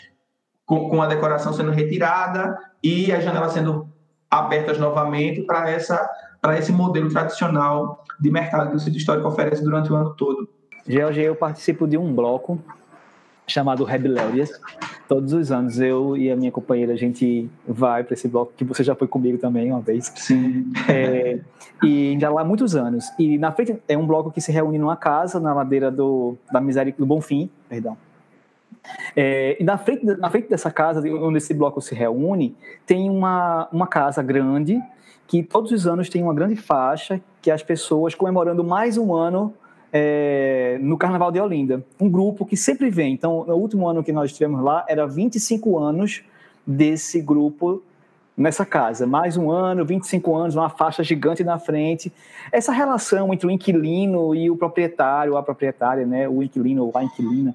[0.64, 3.97] com, com a decoração sendo retirada e as janelas sendo
[4.30, 6.08] abertas novamente para essa
[6.40, 10.48] para esse modelo tradicional de mercado que o sítio histórico oferece durante o ano todo.
[10.86, 12.60] George, eu participo de um bloco
[13.46, 14.50] chamado Rebellious.
[15.08, 18.64] Todos os anos eu e a minha companheira a gente vai para esse bloco que
[18.64, 20.12] você já foi comigo também uma vez.
[20.14, 20.70] Sim.
[20.88, 21.40] É,
[21.82, 23.06] e já lá há muitos anos.
[23.18, 26.60] E na frente é um bloco que se reúne numa casa na ladeira do da
[26.60, 27.96] Misericórdia do Bonfim, perdão.
[29.14, 33.68] É, e na frente, na frente dessa casa, onde esse bloco se reúne, tem uma,
[33.72, 34.80] uma casa grande
[35.26, 39.52] que todos os anos tem uma grande faixa que as pessoas comemorando mais um ano
[39.92, 41.84] é, no Carnaval de Olinda.
[42.00, 43.12] Um grupo que sempre vem.
[43.12, 46.22] Então, no último ano que nós tivemos lá, era 25 anos
[46.66, 47.82] desse grupo
[48.36, 49.06] nessa casa.
[49.06, 52.12] Mais um ano, 25 anos, uma faixa gigante na frente.
[52.52, 56.28] Essa relação entre o inquilino e o proprietário, a proprietária, né?
[56.28, 57.54] o inquilino ou a inquilina,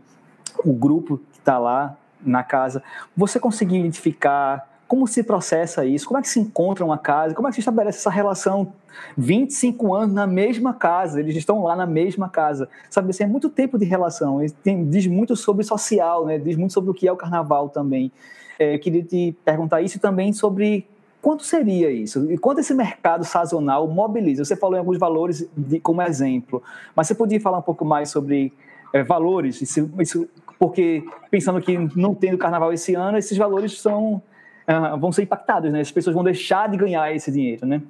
[0.63, 2.81] o grupo que está lá na casa,
[3.15, 6.07] você conseguiu identificar como se processa isso?
[6.07, 7.33] Como é que se encontra uma casa?
[7.33, 8.73] Como é que se estabelece essa relação?
[9.17, 12.69] 25 anos na mesma casa, eles estão lá na mesma casa.
[12.89, 14.39] Sabe, assim, é muito tempo de relação.
[14.61, 16.37] Tem, diz muito sobre social, né?
[16.37, 18.11] diz muito sobre o que é o carnaval também.
[18.59, 20.85] É, eu queria te perguntar isso também sobre
[21.21, 22.31] quanto seria isso?
[22.31, 24.45] E quanto esse mercado sazonal mobiliza?
[24.45, 26.61] Você falou em alguns valores de, como exemplo,
[26.95, 28.53] mas você podia falar um pouco mais sobre
[28.93, 29.61] é, valores?
[29.61, 30.27] Isso, isso,
[30.59, 34.21] porque pensando que não tendo carnaval esse ano, esses valores são
[34.67, 35.81] uh, vão ser impactados, né?
[35.81, 37.81] As pessoas vão deixar de ganhar esse dinheiro, né?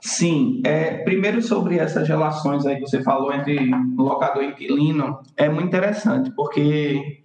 [0.00, 3.58] Sim, é, primeiro sobre essas relações aí que você falou entre
[3.96, 7.22] locador e inquilino, é muito interessante, porque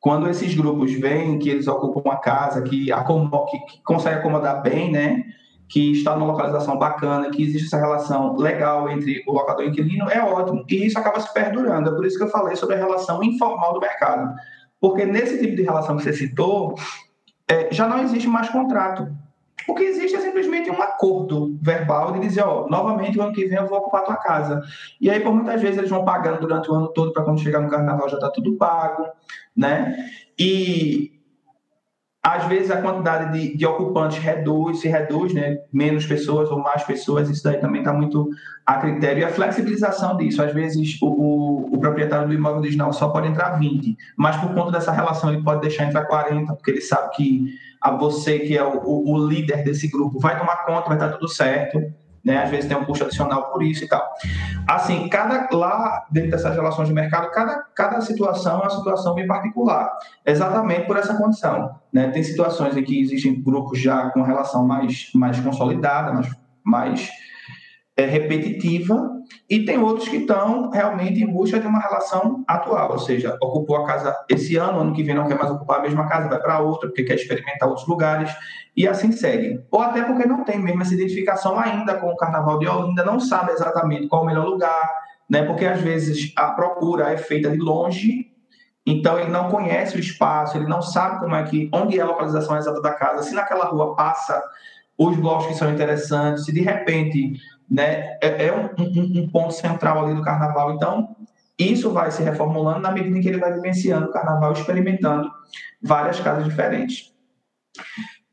[0.00, 4.62] quando esses grupos vêm, que eles ocupam uma casa, que, acomod que, que consegue acomodar
[4.62, 5.24] bem, né,
[5.68, 9.70] que está numa localização bacana, que existe essa relação legal entre o locador e o
[9.70, 12.76] inquilino, é ótimo, e isso acaba se perdurando, é por isso que eu falei sobre
[12.76, 14.34] a relação informal do mercado.
[14.80, 16.74] Porque nesse tipo de relação que você citou,
[17.48, 19.08] é, já não existe mais contrato.
[19.68, 23.46] O que existe é simplesmente um acordo verbal de dizer, ó, novamente o ano que
[23.46, 24.62] vem eu vou ocupar a tua casa.
[25.00, 27.60] E aí, por muitas vezes, eles vão pagando durante o ano todo para quando chegar
[27.60, 29.06] no carnaval já está tudo pago,
[29.56, 29.96] né?
[30.38, 31.15] E
[32.26, 35.58] às vezes a quantidade de, de, ocupantes reduz, se reduz, né?
[35.72, 38.28] menos pessoas ou mais pessoas, isso daí também está muito
[38.66, 39.20] a critério.
[39.20, 43.28] E a flexibilização disso, às vezes o, o, o, proprietário do imóvel original só pode
[43.28, 47.14] entrar 20, mas por conta dessa relação ele pode deixar entrar 40, porque ele sabe
[47.14, 47.46] que
[47.80, 51.28] a você, que é o, o líder desse grupo, vai tomar conta, vai estar tudo
[51.28, 51.80] certo
[52.26, 52.42] né?
[52.42, 54.02] Às vezes tem um custo adicional por isso e tal.
[54.66, 59.28] Assim, cada lá dentro dessas relações de mercado, cada, cada situação é uma situação bem
[59.28, 62.08] particular, exatamente por essa condição, né?
[62.08, 66.28] Tem situações em que existem grupos já com relação mais mais consolidada, mais
[66.64, 67.10] mais
[67.96, 69.16] é, repetitiva,
[69.48, 73.76] e tem outros que estão realmente em busca de uma relação atual, ou seja, ocupou
[73.76, 76.38] a casa esse ano, ano que vem não quer mais ocupar a mesma casa, vai
[76.38, 78.30] para outra, porque quer experimentar outros lugares,
[78.76, 79.60] e assim segue.
[79.70, 83.18] Ou até porque não tem mesmo essa identificação ainda com o Carnaval de Olinda, não
[83.18, 84.90] sabe exatamente qual o melhor lugar,
[85.28, 85.42] né?
[85.44, 88.30] porque às vezes a procura é feita de longe,
[88.84, 92.06] então ele não conhece o espaço, ele não sabe como é que, onde é a
[92.06, 94.40] localização exata da casa, se naquela rua passa
[94.98, 97.34] os blocos que são interessantes, se de repente
[97.70, 100.74] né, é, é um, um, um, ponto central ali do carnaval.
[100.74, 101.16] Então,
[101.58, 105.30] isso vai se reformulando na medida em que ele vai vivenciando o carnaval, experimentando
[105.82, 107.12] várias casas diferentes.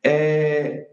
[0.06, 0.88] É,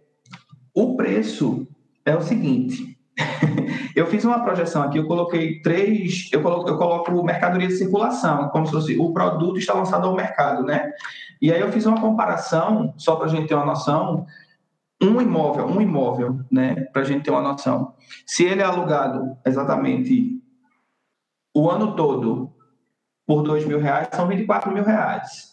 [0.74, 1.66] o preço
[2.04, 2.98] é o seguinte.
[3.94, 8.48] eu fiz uma projeção aqui, eu coloquei três, eu coloco, eu coloco mercadoria de circulação,
[8.48, 10.90] como se fosse o produto está lançado ao mercado, né?
[11.40, 14.26] E aí eu fiz uma comparação, só para a gente ter uma noção,
[15.02, 17.94] um imóvel, um imóvel, né, para a gente ter uma noção.
[18.26, 20.40] Se ele é alugado exatamente
[21.54, 22.52] o ano todo
[23.26, 25.50] por dois mil reais, são 24 mil reais.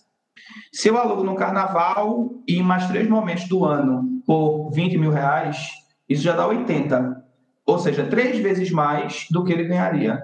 [0.71, 5.71] Se eu alugo no carnaval e mais três momentos do ano por 20 mil reais,
[6.07, 7.23] isso já dá 80.
[7.65, 10.21] Ou seja, três vezes mais do que ele ganharia.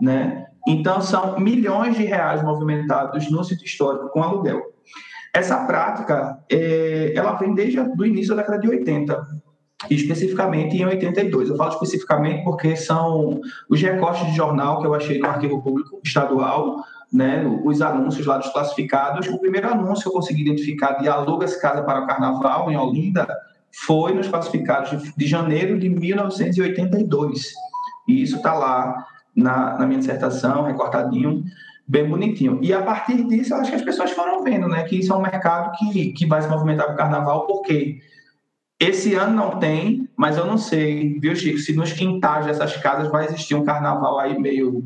[0.00, 0.46] Né?
[0.66, 4.62] Então, são milhões de reais movimentados no sítio histórico com aluguel.
[5.34, 9.26] Essa prática, é, ela vem desde o início da década de 80,
[9.90, 11.48] especificamente em 82.
[11.48, 16.00] Eu falo especificamente porque são os recortes de jornal que eu achei no arquivo público
[16.04, 19.26] estadual, né, os anúncios lá dos classificados.
[19.26, 23.26] O primeiro anúncio que eu consegui identificar de aluga-se casa para o carnaval em Olinda
[23.84, 27.52] foi nos classificados de, janeiro de 1982.
[28.06, 31.42] E isso está lá na, na minha dissertação, recortadinho
[31.86, 32.58] bem bonitinho.
[32.62, 35.16] E a partir disso, eu acho que as pessoas foram vendo, né, que isso é
[35.16, 38.00] um mercado que, que vai se movimentar com o carnaval, porque
[38.78, 43.10] Esse ano não tem, mas eu não sei, viu, Chico, se nos quintais dessas casas
[43.10, 44.84] vai existir um carnaval aí meio,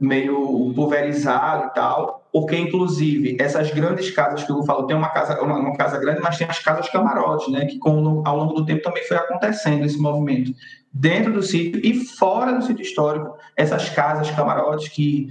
[0.00, 5.40] meio pulverizado e tal, porque, inclusive, essas grandes casas que eu falo, tem uma casa,
[5.42, 8.64] uma, uma casa grande, mas tem as casas camarotes, né, que com, ao longo do
[8.64, 10.52] tempo também foi acontecendo esse movimento.
[10.92, 15.28] Dentro do sítio e fora do sítio histórico, essas casas camarotes que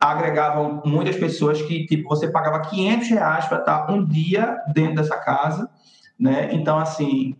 [0.00, 5.16] agregavam muitas pessoas que, tipo, você pagava 500 reais para estar um dia dentro dessa
[5.16, 5.68] casa,
[6.18, 6.50] né?
[6.52, 7.36] Então, assim,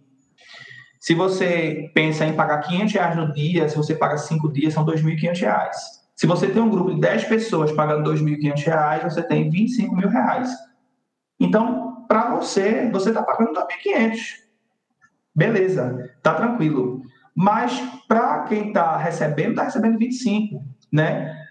[0.99, 4.85] se você pensa em pagar 500 reais no dia, se você paga cinco dias, são
[4.85, 5.77] 2.500 reais.
[6.17, 10.09] Se você tem um grupo de 10 pessoas pagando 2.500 reais, você tem 25 mil
[10.09, 10.51] reais.
[11.39, 14.19] Então, para você, você está pagando 2.500.
[15.35, 17.03] Beleza, tá tranquilo.
[17.33, 21.48] Mas para quem está recebendo, está recebendo 25, né?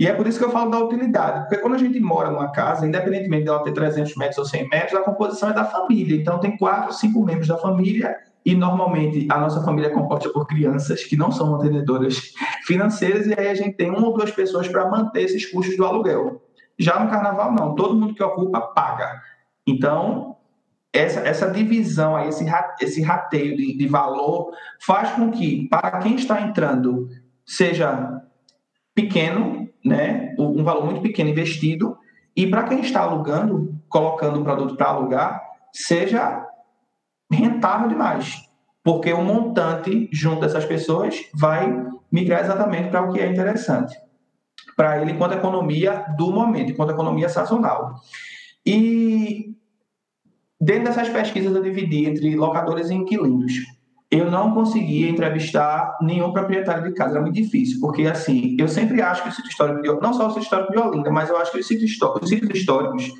[0.00, 2.50] E é por isso que eu falo da utilidade, porque quando a gente mora numa
[2.50, 6.16] casa, independentemente dela ter 300 metros ou 100 metros, a composição é da família.
[6.16, 10.46] Então, tem quatro, cinco membros da família e normalmente a nossa família é composta por
[10.46, 12.32] crianças que não são mantenedoras
[12.64, 15.84] financeiras e aí a gente tem uma ou duas pessoas para manter esses custos do
[15.84, 16.40] aluguel.
[16.78, 17.74] Já no carnaval, não.
[17.74, 19.20] Todo mundo que ocupa paga.
[19.66, 20.34] Então,
[20.94, 22.46] essa, essa divisão, aí, esse,
[22.80, 27.06] esse rateio de, de valor faz com que, para quem está entrando,
[27.44, 28.22] seja
[28.94, 31.96] pequeno né, um valor muito pequeno investido,
[32.36, 36.46] e para quem está alugando, colocando o produto para alugar, seja
[37.30, 38.48] rentável demais,
[38.82, 43.96] porque o montante junto dessas pessoas vai migrar exatamente para o que é interessante.
[44.76, 47.94] Para ele enquanto economia do momento, enquanto economia sazonal.
[48.64, 49.54] E
[50.60, 53.54] dentro dessas pesquisas eu dividi entre locadores e inquilinos
[54.10, 59.00] eu não conseguia entrevistar nenhum proprietário de casa, era muito difícil, porque assim, eu sempre
[59.00, 61.36] acho que o sítio histórico, de, não só o sítio histórico de Olinda, mas eu
[61.36, 63.12] acho que os sítios, os sítios históricos,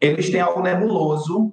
[0.00, 1.52] eles têm algo nebuloso,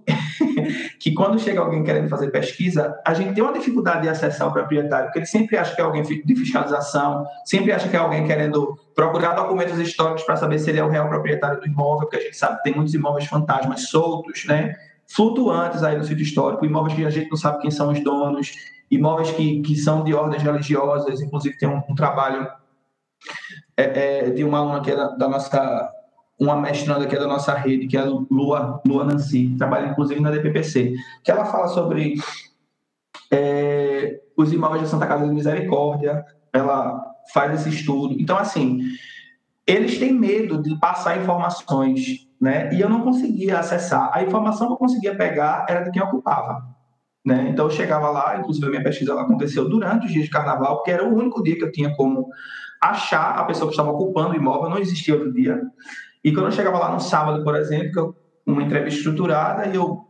[1.00, 4.54] que quando chega alguém querendo fazer pesquisa, a gente tem uma dificuldade de acessar o
[4.54, 8.28] proprietário, porque ele sempre acha que é alguém de fiscalização, sempre acha que é alguém
[8.28, 12.18] querendo procurar documentos históricos para saber se ele é o real proprietário do imóvel, porque
[12.18, 14.76] a gente sabe que tem muitos imóveis fantasmas soltos, né?
[15.08, 18.52] flutuantes aí no sítio histórico, imóveis que a gente não sabe quem são os donos,
[18.96, 22.48] imóveis que, que são de ordens religiosas, inclusive tem um, um trabalho
[23.78, 25.92] é, é, de uma aluna que é da, da, nossa,
[26.40, 30.20] uma mestranda que é da nossa rede, que é a Lua, Lua Nancy, trabalha inclusive
[30.20, 32.16] na DPPC, que ela fala sobre
[33.32, 37.02] é, os imóveis da Santa Casa de Misericórdia, ela
[37.34, 38.16] faz esse estudo.
[38.20, 38.82] Então, assim,
[39.66, 42.74] eles têm medo de passar informações, né?
[42.74, 44.12] E eu não conseguia acessar.
[44.14, 46.73] A informação que eu conseguia pegar era de quem ocupava.
[47.26, 47.50] Né?
[47.50, 50.92] Então eu chegava lá, inclusive a minha pesquisa aconteceu durante os dias de carnaval, porque
[50.92, 52.28] era o único dia que eu tinha como
[52.82, 55.62] achar a pessoa que estava ocupando o imóvel, não existia outro dia.
[56.24, 60.02] E quando eu chegava lá no sábado, por exemplo, uma entrevista estruturada, e eu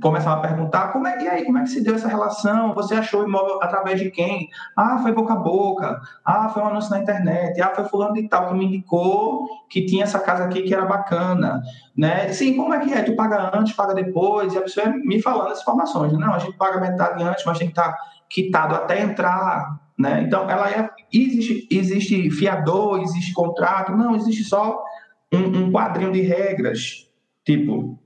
[0.00, 2.74] começava a perguntar como é que aí, como é que se deu essa relação?
[2.74, 4.48] Você achou o imóvel através de quem?
[4.76, 6.00] Ah, foi boca a boca.
[6.24, 7.60] Ah, foi um anúncio na internet.
[7.60, 10.84] Ah, foi fulano de tal que me indicou que tinha essa casa aqui que era
[10.84, 11.62] bacana,
[11.96, 12.28] né?
[12.32, 13.02] Sim, como é que é?
[13.02, 14.52] Tu paga antes, paga depois?
[14.52, 16.12] E a pessoa me falando as informações.
[16.12, 17.96] Não, a gente paga metade antes, mas tem que estar
[18.28, 20.22] quitado até entrar, né?
[20.22, 23.96] Então, ela é existe existe fiador, existe contrato?
[23.96, 24.82] Não, existe só
[25.32, 27.08] um, um quadrinho de regras,
[27.44, 27.98] tipo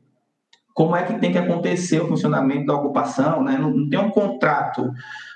[0.81, 3.59] como é que tem que acontecer o funcionamento da ocupação, né?
[3.59, 4.91] não, não tem um contrato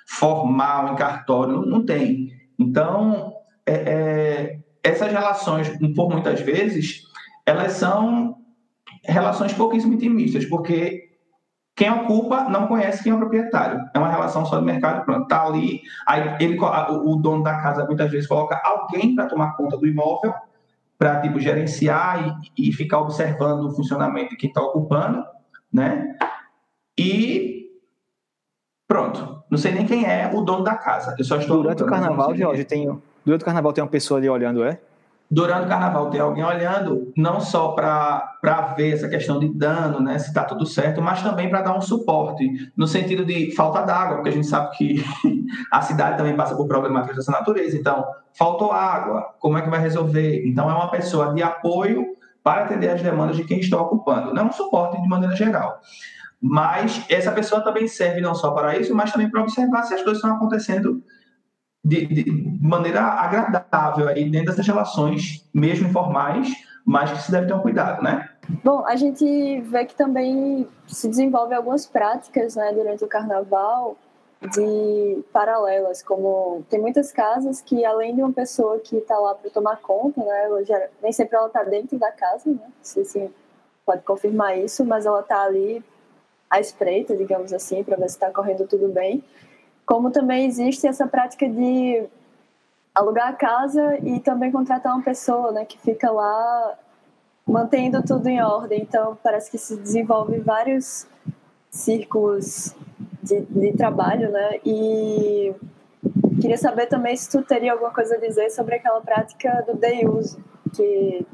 [0.08, 2.30] formal em cartório, não, não tem.
[2.58, 3.30] Então,
[3.66, 7.02] é, é, essas relações, por muitas vezes,
[7.44, 8.36] elas são
[9.04, 11.10] relações pouquíssimo intimistas, porque
[11.76, 13.84] quem ocupa não conhece quem é o proprietário.
[13.94, 15.24] É uma relação só de mercado, pronto.
[15.24, 19.76] Está ali, aí ele, o dono da casa muitas vezes coloca alguém para tomar conta
[19.76, 20.32] do imóvel,
[20.96, 25.22] para tipo, gerenciar e, e, ficar observando o funcionamento de quem está ocupando,
[25.74, 26.16] né?
[26.96, 27.66] E
[28.86, 29.42] pronto.
[29.50, 31.16] Não sei nem quem é o dono da casa.
[31.18, 32.86] Eu só estou durante o carnaval, Jorge, tem
[33.24, 34.78] durante o carnaval tem uma pessoa ali olhando, é?
[35.30, 40.18] Durante o carnaval tem alguém olhando, não só para ver essa questão de dano, né,
[40.18, 44.16] se está tudo certo, mas também para dar um suporte, no sentido de falta d'água,
[44.16, 45.02] porque a gente sabe que
[45.72, 47.76] a cidade também passa por problemáticas dessa natureza.
[47.76, 50.46] Então, faltou água, como é que vai resolver?
[50.46, 54.42] Então, é uma pessoa de apoio para atender as demandas de quem está ocupando, não
[54.42, 55.80] é um suporte de maneira geral.
[56.40, 60.02] Mas essa pessoa também serve não só para isso, mas também para observar se as
[60.02, 61.02] coisas estão acontecendo
[61.82, 66.52] de, de maneira agradável aí dentro dessas relações, mesmo informais,
[66.84, 68.28] mas que se deve ter um cuidado, né?
[68.62, 73.96] Bom, a gente vê que também se desenvolve algumas práticas né, durante o carnaval
[74.50, 79.50] de paralelas, como tem muitas casas que além de uma pessoa que está lá para
[79.50, 83.30] tomar conta, né, ela já, nem sempre ela está dentro da casa, né, se,
[83.86, 85.82] pode confirmar isso, mas ela está ali
[86.50, 89.24] à espreita, digamos assim, para ver se está correndo tudo bem.
[89.86, 92.04] Como também existe essa prática de
[92.94, 96.78] alugar a casa e também contratar uma pessoa, né, que fica lá
[97.46, 98.82] mantendo tudo em ordem.
[98.82, 101.06] Então, parece que se desenvolve vários
[101.70, 102.74] círculos
[103.24, 104.60] de, de trabalho, né?
[104.64, 105.54] E
[106.40, 110.06] queria saber também se tu teria alguma coisa a dizer sobre aquela prática do day
[110.06, 110.38] use,
[110.74, 111.26] que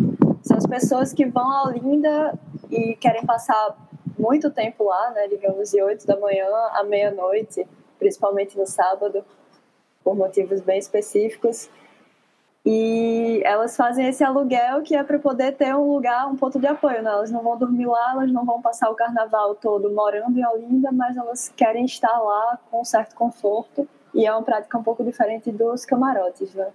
[0.43, 2.39] são as pessoas que vão a Olinda
[2.71, 3.77] e querem passar
[4.19, 5.27] muito tempo lá, né?
[5.29, 7.67] Digamos, de 8 da manhã à meia-noite,
[7.99, 9.25] principalmente no sábado,
[10.05, 11.69] por motivos bem específicos.
[12.65, 16.67] E elas fazem esse aluguel que é para poder ter um lugar, um ponto de
[16.67, 17.03] apoio.
[17.03, 17.11] Né?
[17.11, 20.93] Elas não vão dormir lá, elas não vão passar o carnaval todo morando em Olinda,
[20.93, 23.89] mas elas querem estar lá com um certo conforto.
[24.15, 26.55] E é uma prática um pouco diferente dos camarotes.
[26.55, 26.69] Né?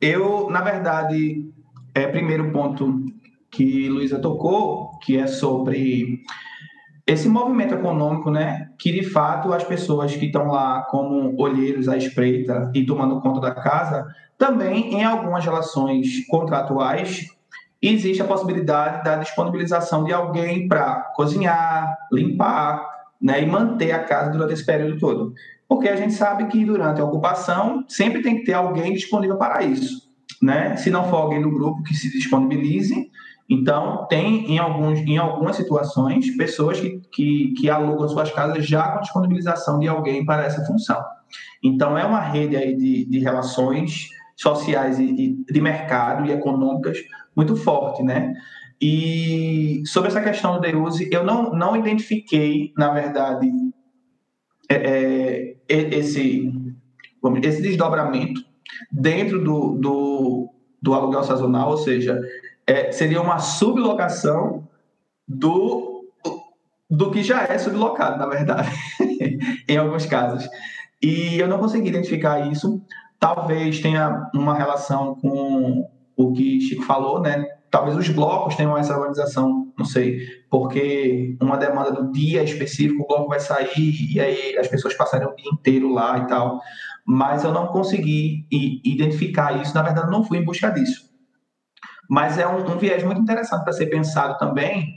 [0.00, 1.48] Eu, na verdade,
[1.94, 3.04] é primeiro ponto
[3.50, 6.22] que Luísa tocou, que é sobre
[7.06, 11.96] esse movimento econômico, né, que de fato as pessoas que estão lá como olheiros à
[11.96, 14.06] espreita e tomando conta da casa,
[14.38, 17.26] também em algumas relações contratuais
[17.82, 24.30] existe a possibilidade da disponibilização de alguém para cozinhar, limpar, né, e manter a casa
[24.30, 25.34] durante esse período todo.
[25.68, 29.62] Porque a gente sabe que durante a ocupação sempre tem que ter alguém disponível para
[29.62, 30.08] isso,
[30.42, 30.76] né?
[30.76, 33.10] Se não for alguém do grupo que se disponibilize,
[33.48, 38.88] então, tem em, alguns, em algumas situações pessoas que, que, que alugam suas casas já
[38.88, 41.02] com disponibilização de alguém para essa função.
[41.62, 46.98] Então, é uma rede aí de, de relações sociais e, e de mercado e econômicas
[47.36, 48.34] muito forte, né?
[48.80, 53.50] E sobre essa questão do Deuse, eu não, não identifiquei, na verdade,
[54.68, 56.50] é, é, esse,
[57.42, 58.42] esse desdobramento
[58.90, 60.50] dentro do, do,
[60.82, 62.20] do aluguel sazonal, ou seja,
[62.66, 64.66] é, seria uma sublocação
[65.26, 66.04] do,
[66.90, 68.70] do que já é sublocado, na verdade,
[69.68, 70.48] em alguns casos.
[71.02, 72.80] E eu não consegui identificar isso.
[73.18, 77.44] Talvez tenha uma relação com o que Chico falou, né?
[77.70, 83.06] Talvez os blocos tenham essa organização, não sei, porque uma demanda do dia específico, o
[83.06, 86.60] bloco vai sair e aí as pessoas passarem o dia inteiro lá e tal.
[87.04, 88.46] Mas eu não consegui
[88.84, 91.13] identificar isso, na verdade, não fui em busca disso.
[92.08, 94.96] Mas é um, um viés muito interessante para ser pensado também,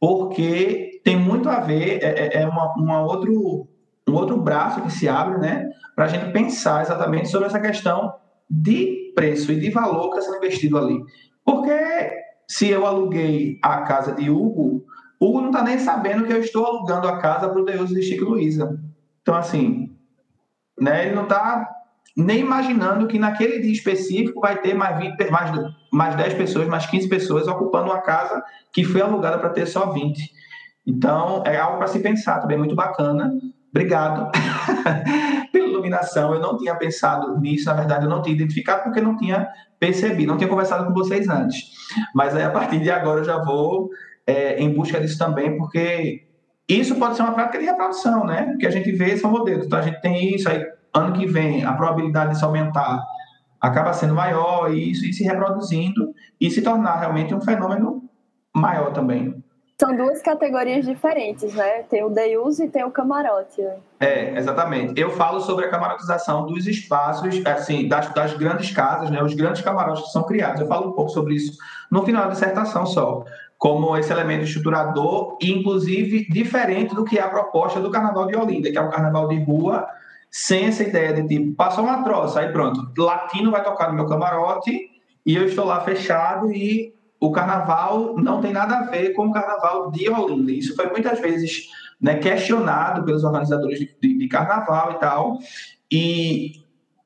[0.00, 3.68] porque tem muito a ver, é, é, é uma, uma outro,
[4.08, 8.14] um outro braço que se abre, né, para a gente pensar exatamente sobre essa questão
[8.48, 11.02] de preço e de valor que está sendo investido ali.
[11.44, 11.72] Porque
[12.46, 14.84] se eu aluguei a casa de Hugo,
[15.20, 18.02] Hugo não está nem sabendo que eu estou alugando a casa para o Deus de
[18.02, 18.78] Chico Luiza.
[19.22, 19.96] Então, assim,
[20.80, 21.68] né, ele não está
[22.16, 25.50] nem imaginando que naquele dia específico vai ter mais, 20, mais,
[25.92, 28.42] mais 10 pessoas, mais 15 pessoas ocupando uma casa
[28.72, 30.30] que foi alugada para ter só 20.
[30.86, 33.32] Então, é algo para se pensar também, muito bacana.
[33.70, 34.30] Obrigado
[35.52, 36.34] pela iluminação.
[36.34, 39.46] Eu não tinha pensado nisso, na verdade, eu não tinha identificado porque não tinha
[39.78, 41.70] percebido, não tinha conversado com vocês antes.
[42.14, 43.90] Mas aí, a partir de agora, eu já vou
[44.26, 46.26] é, em busca disso também, porque
[46.68, 48.46] isso pode ser uma prática de reprodução, né?
[48.46, 49.66] Porque a gente vê são modelos.
[49.66, 50.64] Então, a gente tem isso aí
[50.98, 53.02] ano que vem a probabilidade de se aumentar
[53.60, 58.02] acaba sendo maior e isso ir se reproduzindo e se tornar realmente um fenômeno
[58.54, 59.42] maior também.
[59.80, 61.84] São duas categorias diferentes, né?
[61.84, 63.62] Tem o day use e tem o camarote.
[64.00, 65.00] É, exatamente.
[65.00, 69.22] Eu falo sobre a camarotização dos espaços, assim, das, das grandes casas, né?
[69.22, 70.60] Os grandes camarotes que são criados.
[70.60, 71.56] Eu falo um pouco sobre isso
[71.92, 73.24] no final da dissertação só,
[73.56, 78.72] como esse elemento estruturador, inclusive diferente do que é a proposta do Carnaval de Olinda,
[78.72, 79.86] que é um carnaval de rua
[80.30, 84.06] sem essa ideia de tipo, passou uma troça, aí pronto, latino vai tocar no meu
[84.06, 84.90] camarote
[85.24, 89.32] e eu estou lá fechado e o carnaval não tem nada a ver com o
[89.32, 90.52] carnaval de Olinda.
[90.52, 91.68] Isso foi muitas vezes
[92.00, 95.38] né, questionado pelos organizadores de, de, de, carnaval e tal.
[95.90, 96.52] E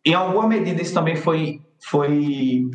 [0.05, 2.70] em alguma medida isso também foi, foi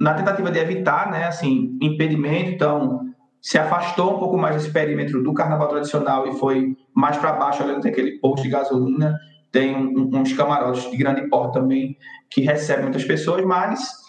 [0.00, 2.50] na tentativa de evitar, né, assim, impedimento.
[2.50, 7.32] Então, se afastou um pouco mais desse perímetro do carnaval tradicional e foi mais para
[7.32, 9.16] baixo, olhando aquele posto de gasolina
[9.52, 11.96] tem uns camarotes de grande porte também
[12.30, 14.02] que recebem muitas pessoas, mas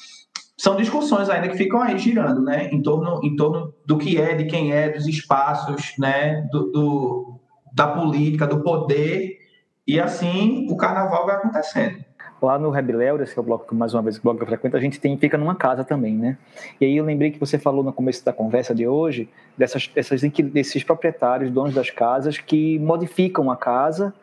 [0.58, 4.34] são discussões ainda que ficam aí girando, né, em torno, em torno do que é,
[4.34, 7.40] de quem é, dos espaços, né, do, do
[7.74, 9.40] da política, do poder,
[9.86, 11.98] e assim o carnaval vai acontecendo.
[12.42, 14.48] Lá no Rebeleur, esse é o bloco que mais uma vez o bloco que eu
[14.48, 16.38] frequento, a gente tem, fica numa casa também, né?
[16.80, 20.22] E aí eu lembrei que você falou no começo da conversa de hoje dessas, dessas
[20.22, 24.14] desses proprietários, donos das casas que modificam a casa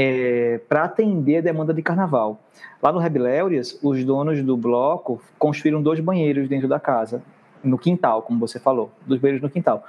[0.00, 2.38] é, para atender a demanda de carnaval.
[2.80, 7.20] Lá no Rebiléurias, os donos do bloco construíram dois banheiros dentro da casa,
[7.64, 9.84] no quintal, como você falou, dois banheiros no quintal.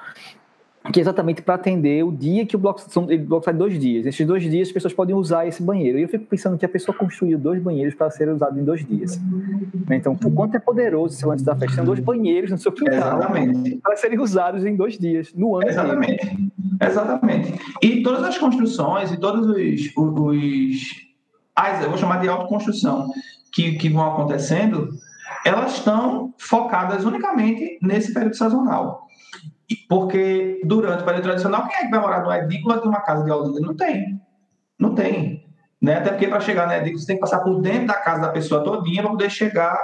[0.93, 3.77] Que é exatamente para atender o dia que o bloco, são, o bloco sai dois
[3.77, 4.05] dias.
[4.05, 5.99] Esses dois dias as pessoas podem usar esse banheiro.
[5.99, 8.85] E eu fico pensando que a pessoa construiu dois banheiros para serem usados em dois
[8.85, 9.19] dias.
[9.87, 9.97] Né?
[9.97, 11.75] Então, o quanto é poderoso esse lance da festa?
[11.75, 13.19] São dois banheiros no seu quintal
[13.83, 16.25] para serem usados em dois dias, no ano Exatamente.
[16.25, 16.51] Inteiro.
[16.81, 17.53] Exatamente.
[17.81, 21.09] E todas as construções e todos os, os
[21.55, 23.09] as, eu vou chamar de autoconstrução,
[23.51, 24.89] que, que vão acontecendo,
[25.45, 29.07] elas estão focadas unicamente nesse período sazonal.
[29.87, 33.23] Porque durante o período tradicional, quem é que vai morar numa edícula de uma casa
[33.23, 33.59] de Olinda?
[33.59, 34.21] Não tem.
[34.79, 35.45] Não tem.
[35.81, 35.95] Né?
[35.95, 38.29] Até porque para chegar na edícula, você tem que passar por dentro da casa da
[38.29, 39.77] pessoa todinha para poder chegar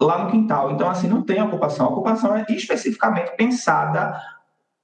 [0.00, 0.72] lá no quintal.
[0.72, 1.86] Então, assim, não tem ocupação.
[1.86, 4.20] A ocupação é especificamente pensada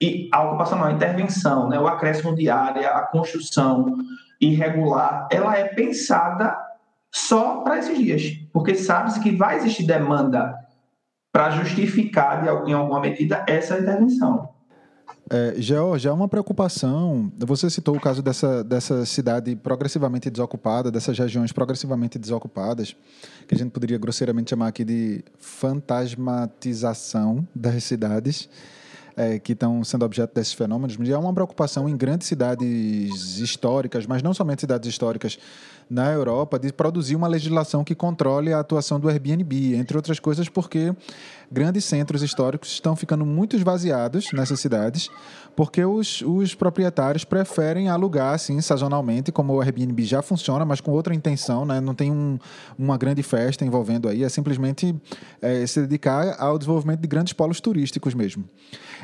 [0.01, 1.79] e a ocupação não, a intervenção, né?
[1.79, 3.97] o acréscimo de área, a construção
[4.41, 6.57] irregular, ela é pensada
[7.11, 8.23] só para esses dias,
[8.53, 10.55] porque sabe-se que vai existir demanda
[11.37, 14.49] para justificar, de, em alguma medida, essa intervenção.
[15.29, 17.31] É, George, há uma preocupação.
[17.41, 22.97] Você citou o caso dessa, dessa cidade progressivamente desocupada, dessas regiões progressivamente desocupadas,
[23.47, 28.49] que a gente poderia grosseiramente chamar aqui de fantasmatização das cidades.
[29.19, 34.05] É, que estão sendo objeto desses fenômenos, mas há uma preocupação em grandes cidades históricas,
[34.05, 35.39] mas não somente cidades históricas,
[35.89, 40.49] na Europa de produzir uma legislação que controle a atuação do Airbnb, entre outras coisas
[40.49, 40.93] porque
[41.51, 45.09] grandes centros históricos estão ficando muito esvaziados nessas cidades,
[45.55, 50.91] porque os, os proprietários preferem alugar assim sazonalmente, como o Airbnb já funciona, mas com
[50.91, 51.81] outra intenção, né?
[51.81, 52.39] não tem um,
[52.79, 54.95] uma grande festa envolvendo aí, é simplesmente
[55.41, 58.45] é, se dedicar ao desenvolvimento de grandes polos turísticos mesmo.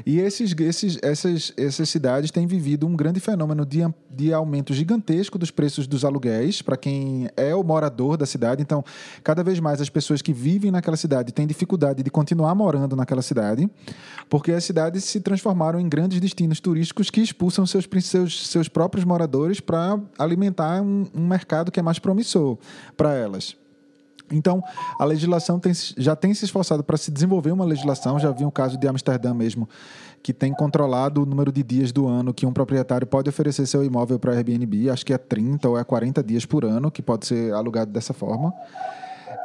[0.04, 3.80] E esses, esses, essas, essas cidades têm vivido um grande fenômeno de,
[4.10, 8.62] de aumento gigantesco dos preços dos aluguéis para quem é o morador da cidade.
[8.62, 8.82] Então,
[9.22, 13.20] cada vez mais as pessoas que vivem naquela cidade têm dificuldade de continuar morando naquela
[13.20, 13.68] cidade,
[14.30, 19.04] porque as cidades se transformaram em grandes destinos turísticos que expulsam seus, seus, seus próprios
[19.04, 22.56] moradores para alimentar um, um mercado que é mais promissor
[22.96, 23.54] para elas.
[24.30, 24.62] Então,
[24.98, 28.18] a legislação tem, já tem se esforçado para se desenvolver uma legislação.
[28.18, 29.68] Já vi um caso de Amsterdã mesmo,
[30.22, 33.84] que tem controlado o número de dias do ano que um proprietário pode oferecer seu
[33.84, 34.88] imóvel para Airbnb.
[34.88, 38.14] Acho que é 30 ou é 40 dias por ano que pode ser alugado dessa
[38.14, 38.54] forma.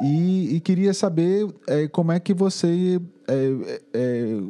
[0.00, 3.00] E, e queria saber é, como é que você.
[3.26, 4.40] É, é,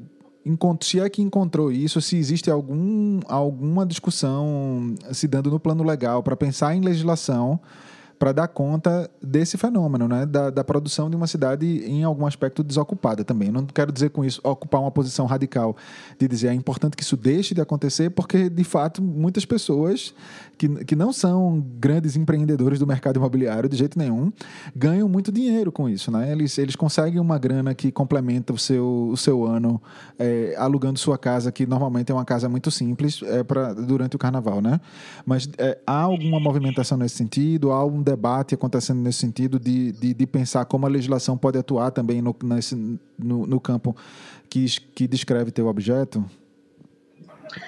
[0.80, 6.22] se é que encontrou isso, se existe algum, alguma discussão se dando no plano legal
[6.22, 7.60] para pensar em legislação
[8.18, 10.26] para dar conta desse fenômeno, né?
[10.26, 13.50] Da, da, produção de uma cidade em algum aspecto desocupada também.
[13.50, 15.76] não quero dizer com isso ocupar uma posição radical
[16.18, 20.12] de dizer é importante que isso deixe de acontecer, porque de fato muitas pessoas
[20.58, 24.32] que, que não são grandes empreendedores do mercado imobiliário de jeito nenhum
[24.74, 26.32] ganham muito dinheiro com isso, né?
[26.32, 29.80] Eles, eles conseguem uma grana que complementa o seu, o seu ano
[30.18, 34.18] é, alugando sua casa, que normalmente é uma casa muito simples é, pra, durante o
[34.18, 34.80] carnaval, né?
[35.24, 37.70] Mas é, há alguma movimentação nesse sentido?
[37.70, 41.90] Há um debate acontecendo nesse sentido de, de, de pensar como a legislação pode atuar
[41.90, 42.74] também no, nesse,
[43.18, 43.94] no, no campo
[44.48, 46.24] que, que descreve teu objeto?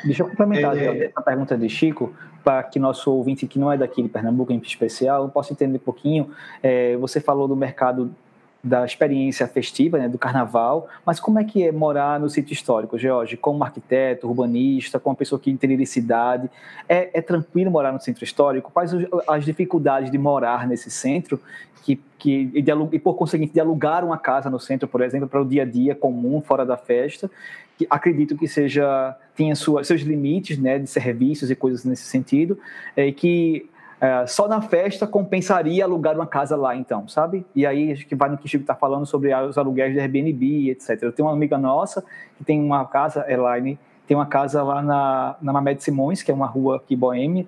[0.05, 1.07] Deixa eu complementar é...
[1.07, 2.13] essa pergunta de Chico,
[2.45, 5.81] para que nosso ouvinte que não é daqui de Pernambuco, em especial, possa entender um
[5.81, 6.31] pouquinho.
[6.63, 8.15] É, você falou do mercado
[8.63, 12.99] da experiência festiva, né, do carnaval, mas como é que é morar no sítio histórico,
[12.99, 13.37] George?
[13.37, 16.51] Como arquiteto, urbanista, como uma pessoa que entende de cidade,
[16.89, 18.71] é, é, tranquilo morar no centro histórico?
[18.71, 18.93] Quais
[19.27, 21.41] as dificuldades de morar nesse centro
[21.83, 25.27] que, que, e, de, e, por conseguinte, de alugar uma casa no centro, por exemplo,
[25.27, 27.31] para o dia a dia comum, fora da festa,
[27.79, 32.59] que acredito que seja tenha sua, seus limites né, de serviços e coisas nesse sentido,
[32.95, 33.70] é, que
[34.01, 37.45] é, só na festa compensaria alugar uma casa lá, então, sabe?
[37.55, 40.01] E aí acho que vai no que o Chico está falando sobre os aluguéis de
[40.01, 41.03] Airbnb, etc.
[41.03, 42.03] Eu tenho uma amiga nossa
[42.39, 46.35] que tem uma casa, Elaine, tem uma casa lá na, na Mamed Simões, que é
[46.35, 47.47] uma rua aqui boêmia,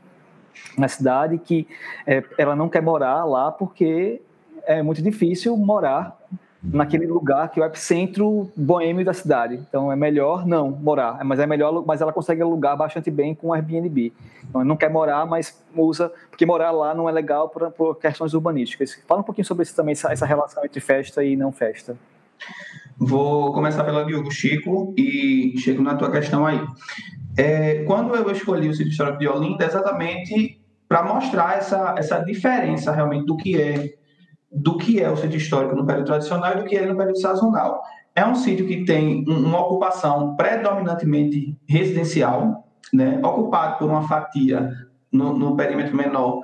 [0.76, 1.66] na cidade, que
[2.06, 4.20] é, ela não quer morar lá porque
[4.66, 6.18] é muito difícil morar
[6.62, 9.56] naquele lugar que é o epicentro boêmio da cidade.
[9.56, 13.48] Então é melhor não morar, mas é melhor, mas ela consegue alugar bastante bem com
[13.48, 14.12] o Airbnb.
[14.48, 18.32] Então não quer morar, mas usa porque morar lá não é legal por, por questões
[18.32, 18.96] urbanísticas.
[19.08, 21.96] Fala um pouquinho sobre isso também, essa, relação entre festa e não festa.
[22.96, 26.60] Vou começar pela Diogo Chico e chego na tua questão aí.
[27.36, 32.92] É, quando eu escolhi o sítio histórico de Olinda, exatamente para mostrar essa, essa diferença
[32.92, 33.94] realmente do que é
[34.52, 37.18] do que é o sítio histórico no período tradicional e do que é no período
[37.18, 37.82] sazonal.
[38.14, 44.70] É um sítio que tem uma ocupação predominantemente residencial, né, ocupado por uma fatia
[45.10, 46.40] no, no perímetro menor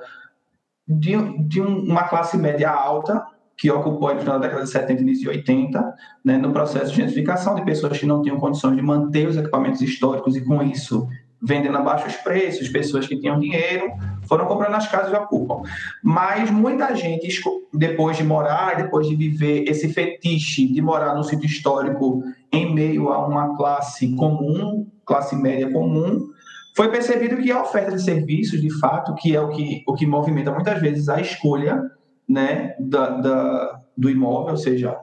[0.87, 1.15] de,
[1.47, 3.23] de uma classe média alta,
[3.55, 5.95] que ocupou no final da década de 70 e início de 80,
[6.25, 9.81] né, no processo de gentrificação de pessoas que não tinham condições de manter os equipamentos
[9.81, 11.07] históricos e, com isso,
[11.41, 13.91] vendendo a baixos preços, pessoas que tinham dinheiro
[14.27, 15.61] foram comprando as casas e ocupam.
[16.03, 17.27] Mas muita gente,
[17.73, 23.09] depois de morar, depois de viver esse fetiche de morar no sítio histórico em meio
[23.09, 26.27] a uma classe comum, classe média comum,
[26.75, 30.05] foi percebido que a oferta de serviços, de fato, que é o que, o que
[30.05, 31.81] movimenta muitas vezes a escolha
[32.27, 34.97] né, da, da do imóvel, ou seja,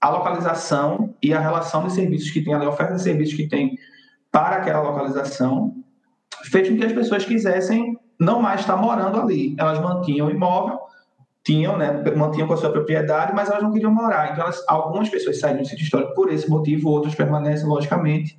[0.00, 3.78] a localização e a relação de serviços que tem, a oferta de serviços que tem
[4.34, 5.72] para aquela localização,
[6.50, 9.54] fez com que as pessoas quisessem não mais estar morando ali.
[9.56, 10.80] Elas mantinham o imóvel,
[11.44, 14.32] tinham, né, mantinham com a sua propriedade, mas elas não queriam morar.
[14.32, 18.36] Então, elas, algumas pessoas saíram do sítio histórico por esse motivo, outras permanecem, logicamente.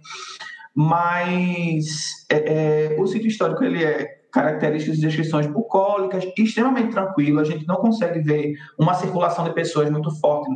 [0.75, 1.85] Mas
[2.29, 7.39] é, é, o sítio histórico ele é características e descrições bucólicas, extremamente tranquilo.
[7.39, 10.49] A gente não consegue ver uma circulação de pessoas muito forte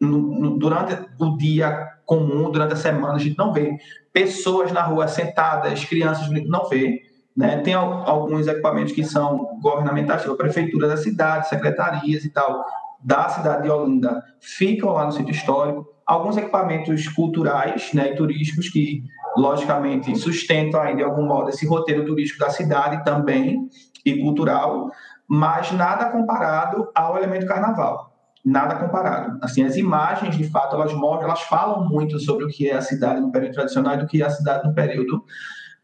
[0.00, 3.16] no, no, durante o dia comum, durante a semana.
[3.16, 3.76] A gente não vê
[4.14, 7.02] pessoas na rua sentadas, crianças, não vê.
[7.36, 7.58] Né?
[7.58, 12.64] Tem alguns equipamentos que são governamentais, tipo a prefeitura da cidade, secretarias e tal,
[13.04, 15.86] da cidade de Olinda, ficam lá no sítio histórico.
[16.06, 19.04] Alguns equipamentos culturais né, e turísticos que
[19.36, 23.68] logicamente, sustentam aí, de algum modo, esse roteiro turístico da cidade também,
[24.04, 24.90] e cultural,
[25.28, 28.07] mas nada comparado ao elemento carnaval.
[28.48, 29.38] Nada comparado.
[29.42, 32.80] Assim, as imagens, de fato, elas mostram, elas falam muito sobre o que é a
[32.80, 35.22] cidade no período tradicional e do que é a cidade no período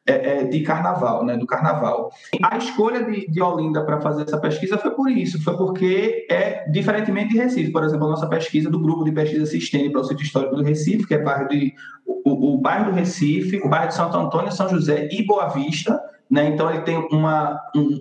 [0.07, 2.11] é, é, de carnaval, né, do carnaval.
[2.43, 6.67] A escolha de, de Olinda para fazer essa pesquisa foi por isso, foi porque é
[6.71, 10.05] diferentemente de Recife, por exemplo, a nossa pesquisa do grupo de pesquisa Sistema para o
[10.05, 11.75] sítio histórico do Recife, que é bairro de,
[12.07, 16.01] o, o, bairro do Recife, o bairro de Santo Antônio, São José e Boa Vista,
[16.31, 18.01] né, então ele tem uma, um,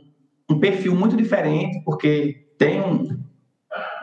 [0.49, 3.21] um perfil muito diferente, porque tem um,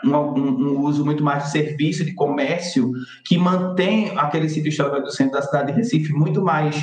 [0.05, 2.93] um, um, uso muito mais de serviço, de comércio,
[3.25, 6.77] que mantém aquele sítio histórico do centro da cidade de Recife muito mais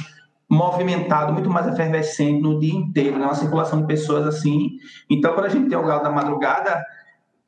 [0.50, 3.26] movimentado, muito mais efervescente no dia inteiro, né?
[3.26, 4.72] uma circulação de pessoas assim.
[5.10, 6.84] Então, quando a gente tem o galo da madrugada,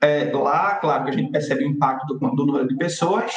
[0.02, 3.32] é, lá, claro que a gente percebe o impacto do, do, número de pessoas,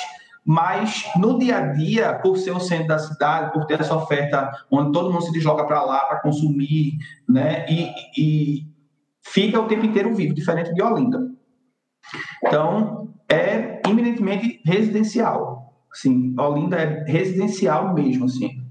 [0.44, 4.50] mas no dia a dia, por ser o centro da cidade, por ter essa oferta
[4.70, 6.96] onde todo mundo se desloca para lá para consumir,
[7.28, 7.64] né?
[7.68, 8.66] E, e
[9.22, 11.31] fica o tempo inteiro vivo, diferente de Olinda.
[12.44, 15.74] Então, é eminentemente residencial.
[15.92, 18.62] Assim, Olinda é residencial mesmo, assim.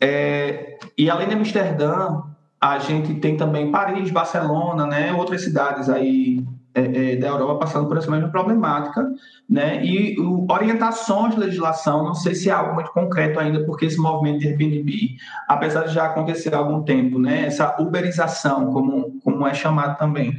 [0.00, 2.22] É, e além de Amsterdã,
[2.60, 7.86] a gente tem também Paris, Barcelona, né, outras cidades aí é, é, da Europa passando
[7.86, 9.06] por essa mesma problemática,
[9.48, 13.86] né, e o, orientações de legislação, não sei se é algo muito concreto ainda, porque
[13.86, 15.16] esse movimento de Airbnb,
[15.48, 20.34] apesar de já acontecer há algum tempo, né, essa uberização, como, como é chamado também,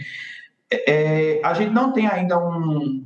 [0.87, 3.03] é, a gente não tem ainda um,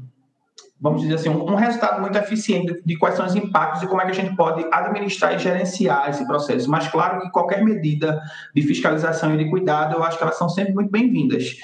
[0.80, 4.06] vamos dizer assim, um, resultado muito eficiente de quais são os impactos e como é
[4.06, 6.70] que a gente pode administrar e gerenciar esse processo.
[6.70, 8.22] Mas claro que qualquer medida
[8.54, 11.56] de fiscalização e de cuidado, eu acho que elas são sempre muito bem-vindas.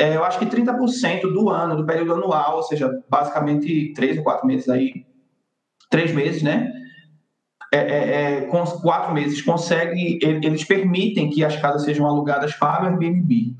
[0.00, 4.24] É, eu acho que 30% do ano, do período anual, ou seja, basicamente três ou
[4.24, 5.04] quatro meses aí,
[5.90, 6.72] três meses, né?
[7.74, 12.84] É, é, é, com quatro meses consegue, eles permitem que as casas sejam alugadas para
[12.84, 13.54] o Airbnb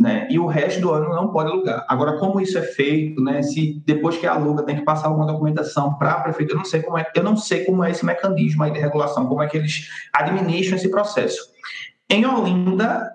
[0.00, 0.26] né?
[0.30, 1.84] E o resto do ano não pode alugar.
[1.86, 3.42] Agora, como isso é feito, né?
[3.42, 6.82] Se depois que aluga tem que passar alguma documentação para a prefeitura, eu não sei
[6.82, 9.58] como é, eu não sei como é esse mecanismo aí de regulação, como é que
[9.58, 11.50] eles administram esse processo.
[12.08, 13.12] Em Olinda,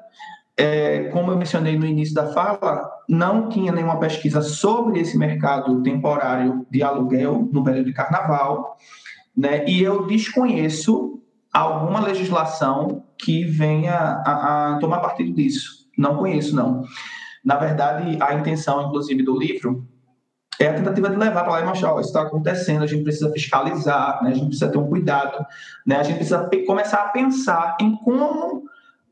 [0.55, 5.81] é, como eu mencionei no início da fala, não tinha nenhuma pesquisa sobre esse mercado
[5.81, 8.77] temporário de aluguel no período de carnaval,
[9.35, 9.65] né?
[9.67, 11.19] E eu desconheço
[11.51, 15.84] alguma legislação que venha a, a tomar partido disso.
[15.97, 16.83] Não conheço, não.
[17.43, 19.87] Na verdade, a intenção, inclusive, do livro
[20.59, 23.03] é a tentativa de levar para lá e mostrar, ó, isso está acontecendo, a gente
[23.03, 24.31] precisa fiscalizar, né?
[24.31, 25.45] a gente precisa ter um cuidado,
[25.85, 25.97] né?
[25.97, 28.63] a gente precisa começar a pensar em como,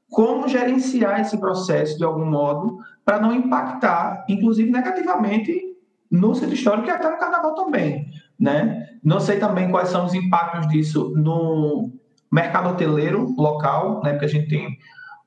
[0.10, 5.74] como gerenciar esse processo de algum modo para não impactar, inclusive negativamente,
[6.10, 8.08] no centro histórico e até no carnaval também.
[8.40, 8.88] Né?
[9.04, 11.92] Não sei também quais são os impactos disso no
[12.32, 14.12] mercado hoteleiro local, né?
[14.12, 14.78] porque a gente tem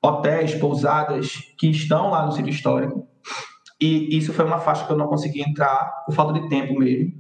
[0.06, 3.06] hotéis, pousadas que estão lá no sítio histórico.
[3.80, 7.12] E isso foi uma faixa que eu não consegui entrar por falta de tempo mesmo.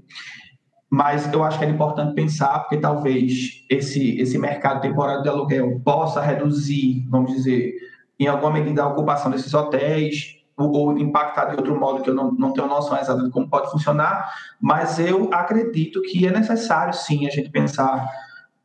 [0.90, 5.80] Mas eu acho que é importante pensar, porque talvez esse, esse mercado temporário de aluguel
[5.84, 7.74] possa reduzir, vamos dizer,
[8.18, 12.14] em alguma medida a ocupação desses hotéis, ou, ou impactar de outro modo que eu
[12.14, 16.94] não, não tenho noção exata de como pode funcionar, mas eu acredito que é necessário
[16.94, 18.08] sim a gente pensar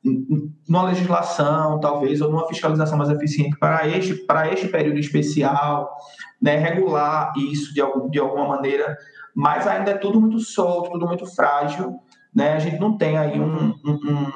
[0.04, 5.95] numa legislação, talvez, ou numa fiscalização mais eficiente para este, para este período especial,
[6.41, 8.97] né, regular isso de, algum, de alguma maneira,
[9.36, 11.99] mas ainda é tudo muito solto, tudo muito frágil,
[12.34, 12.54] né?
[12.54, 14.32] A gente não tem aí um, um, um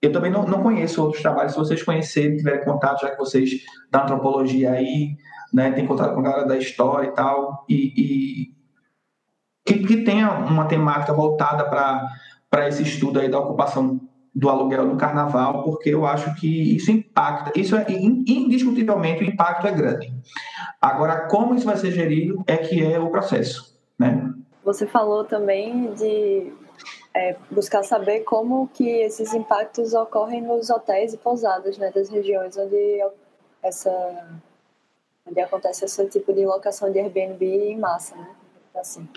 [0.00, 1.52] eu também não, não conheço outros trabalhos.
[1.52, 3.50] Se vocês conhecerem, tiverem contato, já que vocês
[3.90, 5.16] da antropologia aí,
[5.52, 8.58] né, tem contato com a galera da história e tal, e, e
[9.64, 11.64] que, que tenha uma temática voltada
[12.50, 14.07] para esse estudo aí da ocupação
[14.38, 19.66] do aluguel no carnaval, porque eu acho que isso impacta, isso é indiscutivelmente o impacto
[19.66, 20.14] é grande.
[20.80, 24.32] Agora, como isso vai ser gerido é que é o processo, né?
[24.64, 26.52] Você falou também de
[27.12, 32.56] é, buscar saber como que esses impactos ocorrem nos hotéis e pousadas, né, das regiões
[32.56, 33.04] onde
[33.60, 33.90] essa
[35.28, 38.28] onde acontece esse tipo de locação de Airbnb em massa, né?
[38.76, 39.08] Assim.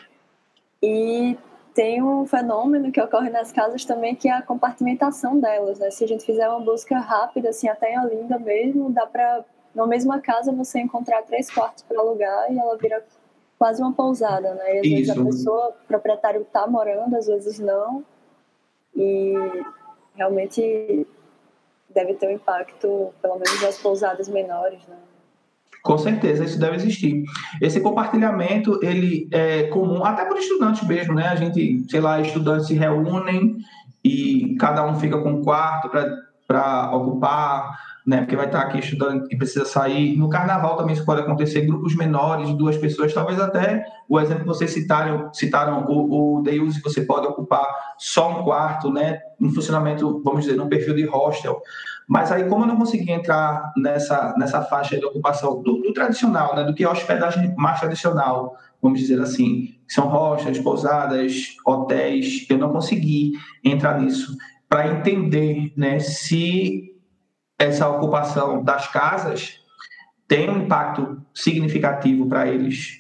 [0.82, 1.38] E
[1.74, 5.90] tem um fenômeno que ocorre nas casas também, que é a compartimentação delas, né?
[5.90, 9.88] Se a gente fizer uma busca rápida, assim, até em Olinda mesmo, dá para, na
[9.88, 13.04] mesma casa, você encontrar três quartos para alugar e ela vira
[13.58, 14.76] quase uma pousada, né?
[14.76, 14.96] E às Isso.
[14.96, 18.04] vezes a pessoa, o proprietário está morando, às vezes não,
[18.96, 19.34] e
[20.16, 21.08] realmente
[21.90, 24.98] deve ter um impacto, pelo menos nas pousadas menores, né?
[25.84, 27.24] Com certeza, isso deve existir.
[27.60, 31.28] Esse compartilhamento, ele é comum até por estudantes mesmo, né?
[31.28, 33.58] A gente, sei lá, estudantes se reúnem
[34.04, 35.90] e cada um fica com um quarto
[36.48, 38.18] para ocupar, né?
[38.18, 40.18] Porque vai estar aqui estudando e precisa sair.
[40.18, 44.48] No carnaval também isso pode acontecer, grupos menores, duas pessoas, talvez até o exemplo que
[44.48, 47.68] vocês citaram, citaram o, o Deus, você pode ocupar
[47.98, 49.20] só um quarto, né?
[49.40, 51.62] Em funcionamento, vamos dizer, num perfil de hostel.
[52.12, 56.54] Mas aí, como eu não consegui entrar nessa, nessa faixa de ocupação do, do tradicional,
[56.54, 62.58] né, do que é hospedagem mais tradicional, vamos dizer assim, são rochas, pousadas, hotéis, eu
[62.58, 63.32] não consegui
[63.64, 64.36] entrar nisso
[64.68, 66.94] para entender né, se
[67.58, 69.62] essa ocupação das casas
[70.28, 73.00] tem um impacto significativo para eles.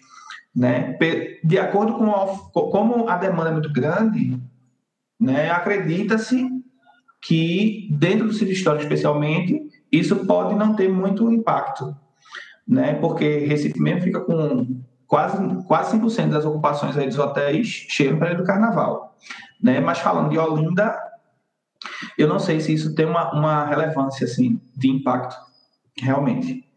[0.55, 0.97] Né?
[1.43, 4.41] De acordo com a, como a demanda é muito grande,
[5.19, 6.60] né, acredita-se
[7.21, 9.61] que, dentro do sítio histórico especialmente,
[9.91, 11.95] isso pode não ter muito impacto,
[12.67, 12.95] né?
[12.95, 18.33] porque Recife mesmo fica com quase, quase 5% das ocupações aí dos hotéis cheios para
[18.33, 19.15] do carnaval.
[19.61, 19.79] Né?
[19.79, 20.97] Mas falando de Olinda,
[22.17, 25.35] eu não sei se isso tem uma, uma relevância assim, de impacto,
[25.97, 26.70] realmente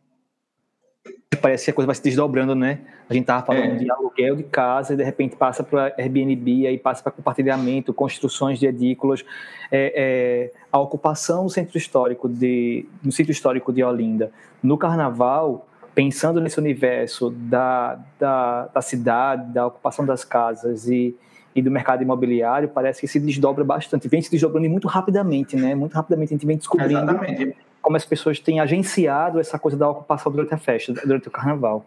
[1.36, 2.80] parece que a coisa vai se desdobrando, né?
[3.08, 3.76] A gente tava falando é.
[3.76, 8.58] de aluguel de casa e de repente passa para Airbnb, aí passa para compartilhamento, construções
[8.58, 9.24] de edículos,
[9.70, 14.32] é, é, a ocupação do centro histórico de, no sítio histórico de Olinda.
[14.62, 21.14] No Carnaval, pensando nesse universo da, da, da cidade, da ocupação das casas e,
[21.54, 25.74] e do mercado imobiliário, parece que se desdobra bastante, vem se desdobrando muito rapidamente, né?
[25.74, 26.92] Muito rapidamente a gente vem descobrindo.
[26.92, 31.30] Exatamente como as pessoas têm agenciado essa coisa da ocupação durante a festa, durante o
[31.30, 31.84] carnaval.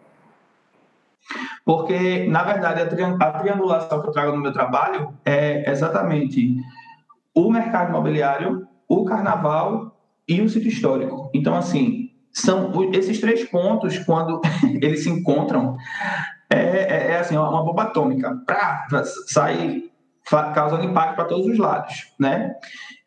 [1.64, 6.54] Porque, na verdade, a triangulação que eu trago no meu trabalho é exatamente
[7.34, 11.32] o mercado imobiliário, o carnaval e o sítio histórico.
[11.34, 14.40] Então, assim, são esses três pontos, quando
[14.80, 15.76] eles se encontram,
[16.48, 19.90] é, é, é assim, uma bomba atômica, para sair
[20.54, 22.54] causando impacto para todos os lados, né?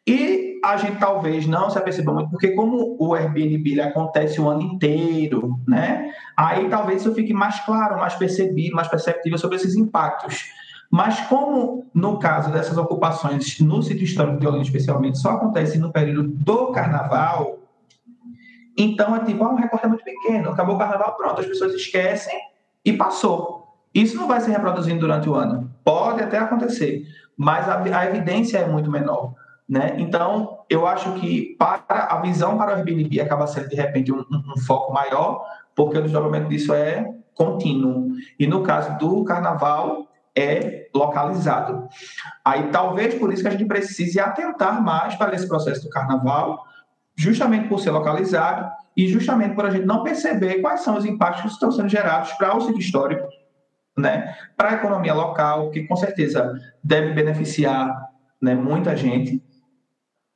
[0.06, 4.62] E a gente talvez não se aperceba muito, porque como o Airbnb acontece o ano
[4.62, 6.12] inteiro, né?
[6.38, 10.45] Aí talvez isso fique mais claro, mais percebido, mais perceptível sobre esses impactos.
[10.89, 15.91] Mas como no caso dessas ocupações no sítio histórico de Olinda especialmente só acontece no
[15.91, 17.59] período do carnaval,
[18.78, 21.74] então é tipo, ah, um recorte é muito pequeno, acabou o carnaval, pronto, as pessoas
[21.74, 22.38] esquecem
[22.84, 23.62] e passou.
[23.93, 25.72] Isso não vai se reproduzindo durante o ano.
[25.84, 27.03] Pode até acontecer,
[27.36, 29.34] mas a, a evidência é muito menor.
[29.72, 29.93] Né?
[29.99, 34.19] Então, eu acho que para a visão para o Airbnb acaba sendo, de repente, um,
[34.30, 38.09] um, foco maior, porque o desdobramento disso é contínuo.
[38.38, 41.88] E no caso do carnaval, é localizado.
[42.43, 46.65] Aí, talvez por isso que a gente precise atentar mais para esse processo do carnaval,
[47.15, 51.43] justamente por ser localizado e justamente por a gente não perceber quais são os impactos
[51.43, 53.26] que estão sendo gerados para o sítio histórico,
[53.97, 54.36] né?
[54.57, 56.53] para a economia local, que com certeza
[56.84, 58.11] deve beneficiar
[58.41, 59.41] né, muita gente,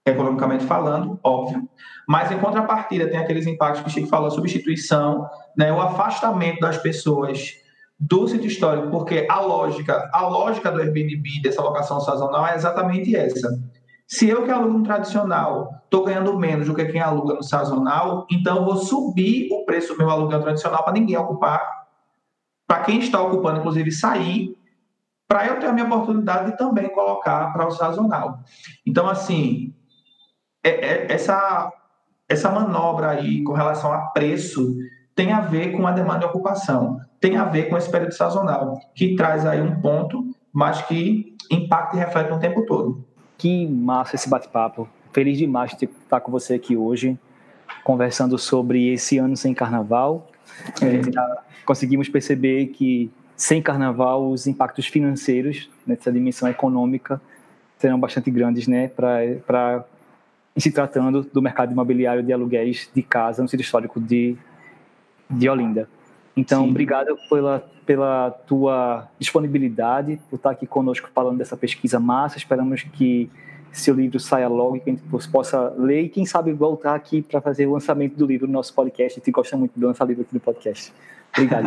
[0.05, 1.67] economicamente falando, óbvio,
[2.07, 5.27] mas em contrapartida tem aqueles impactos que o Chico falou, substituição,
[5.57, 7.53] né, o afastamento das pessoas
[7.99, 13.15] do sítio histórico, porque a lógica, a lógica do Airbnb, dessa locação sazonal, é exatamente
[13.15, 13.57] essa.
[14.07, 18.27] Se eu que alugo no tradicional estou ganhando menos do que quem aluga no sazonal,
[18.29, 21.85] então eu vou subir o preço do meu aluguel tradicional para ninguém ocupar,
[22.67, 24.55] para quem está ocupando, inclusive, sair,
[25.27, 28.39] para eu ter a minha oportunidade de também colocar para o sazonal.
[28.85, 29.73] Então, assim,
[30.65, 31.71] é, é, essa,
[32.27, 34.75] essa manobra aí com relação a preço
[35.13, 38.79] tem a ver com a demanda de ocupação, tem a ver com esse período sazonal,
[38.95, 43.05] que traz aí um ponto, mas que impacta e reflete o tempo todo.
[43.37, 44.89] Que massa esse bate-papo.
[45.13, 47.17] Feliz demais de estar com você aqui hoje,
[47.83, 50.27] conversando sobre esse ano sem carnaval.
[50.81, 51.41] É.
[51.65, 57.21] conseguimos perceber que sem carnaval os impactos financeiros nessa dimensão econômica
[57.77, 59.85] serão bastante grandes, né, para
[60.57, 64.37] se tratando do mercado imobiliário de aluguéis de casa no sítio histórico de,
[65.29, 65.87] de Olinda.
[66.35, 66.69] Então, Sim.
[66.69, 72.37] obrigado pela, pela tua disponibilidade, por estar aqui conosco falando dessa pesquisa massa.
[72.37, 73.29] Esperamos que
[73.71, 77.21] seu livro saia logo e que a gente possa ler e, quem sabe, voltar aqui
[77.21, 79.19] para fazer o lançamento do livro no nosso podcast.
[79.19, 80.93] A gente gosta muito de lançar livro aqui no podcast.
[81.33, 81.65] Obrigado,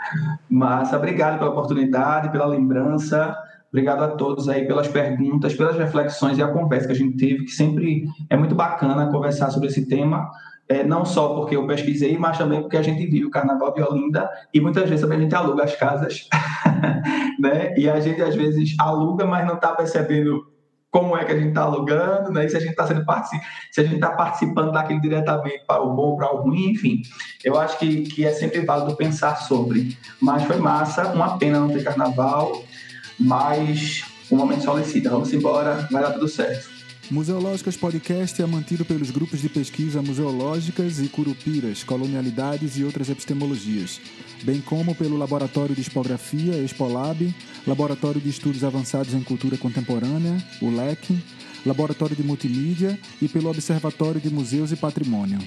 [0.48, 3.36] Massa, obrigado pela oportunidade, pela lembrança.
[3.74, 7.44] Obrigado a todos aí pelas perguntas, pelas reflexões e a conversa que a gente teve,
[7.44, 10.30] que sempre é muito bacana conversar sobre esse tema,
[10.68, 13.82] é, não só porque eu pesquisei, mas também porque a gente vive o Carnaval de
[13.82, 16.28] Olinda e muitas vezes também a gente aluga as casas,
[17.40, 17.74] né?
[17.76, 20.46] E a gente às vezes aluga, mas não está percebendo
[20.88, 22.46] como é que a gente está alugando, né?
[22.46, 23.04] se a gente está sendo
[23.72, 27.02] se a gente está participando daquele diretamente para o bom, para o ruim, enfim.
[27.42, 29.98] Eu acho que, que é sempre válido pensar sobre.
[30.22, 32.62] Mas foi massa, uma pena não ter carnaval
[33.18, 35.10] mas o momento solicita.
[35.10, 36.74] Vamos embora, vai dar tudo certo.
[37.10, 44.00] Museológicas Podcast é mantido pelos grupos de pesquisa museológicas e curupiras, colonialidades e outras epistemologias,
[44.42, 47.34] bem como pelo Laboratório de Expografia, Expolab,
[47.66, 51.22] Laboratório de Estudos Avançados em Cultura Contemporânea, o LEC,
[51.66, 55.38] Laboratório de Multimídia e pelo Observatório de Museus e Patrimônio.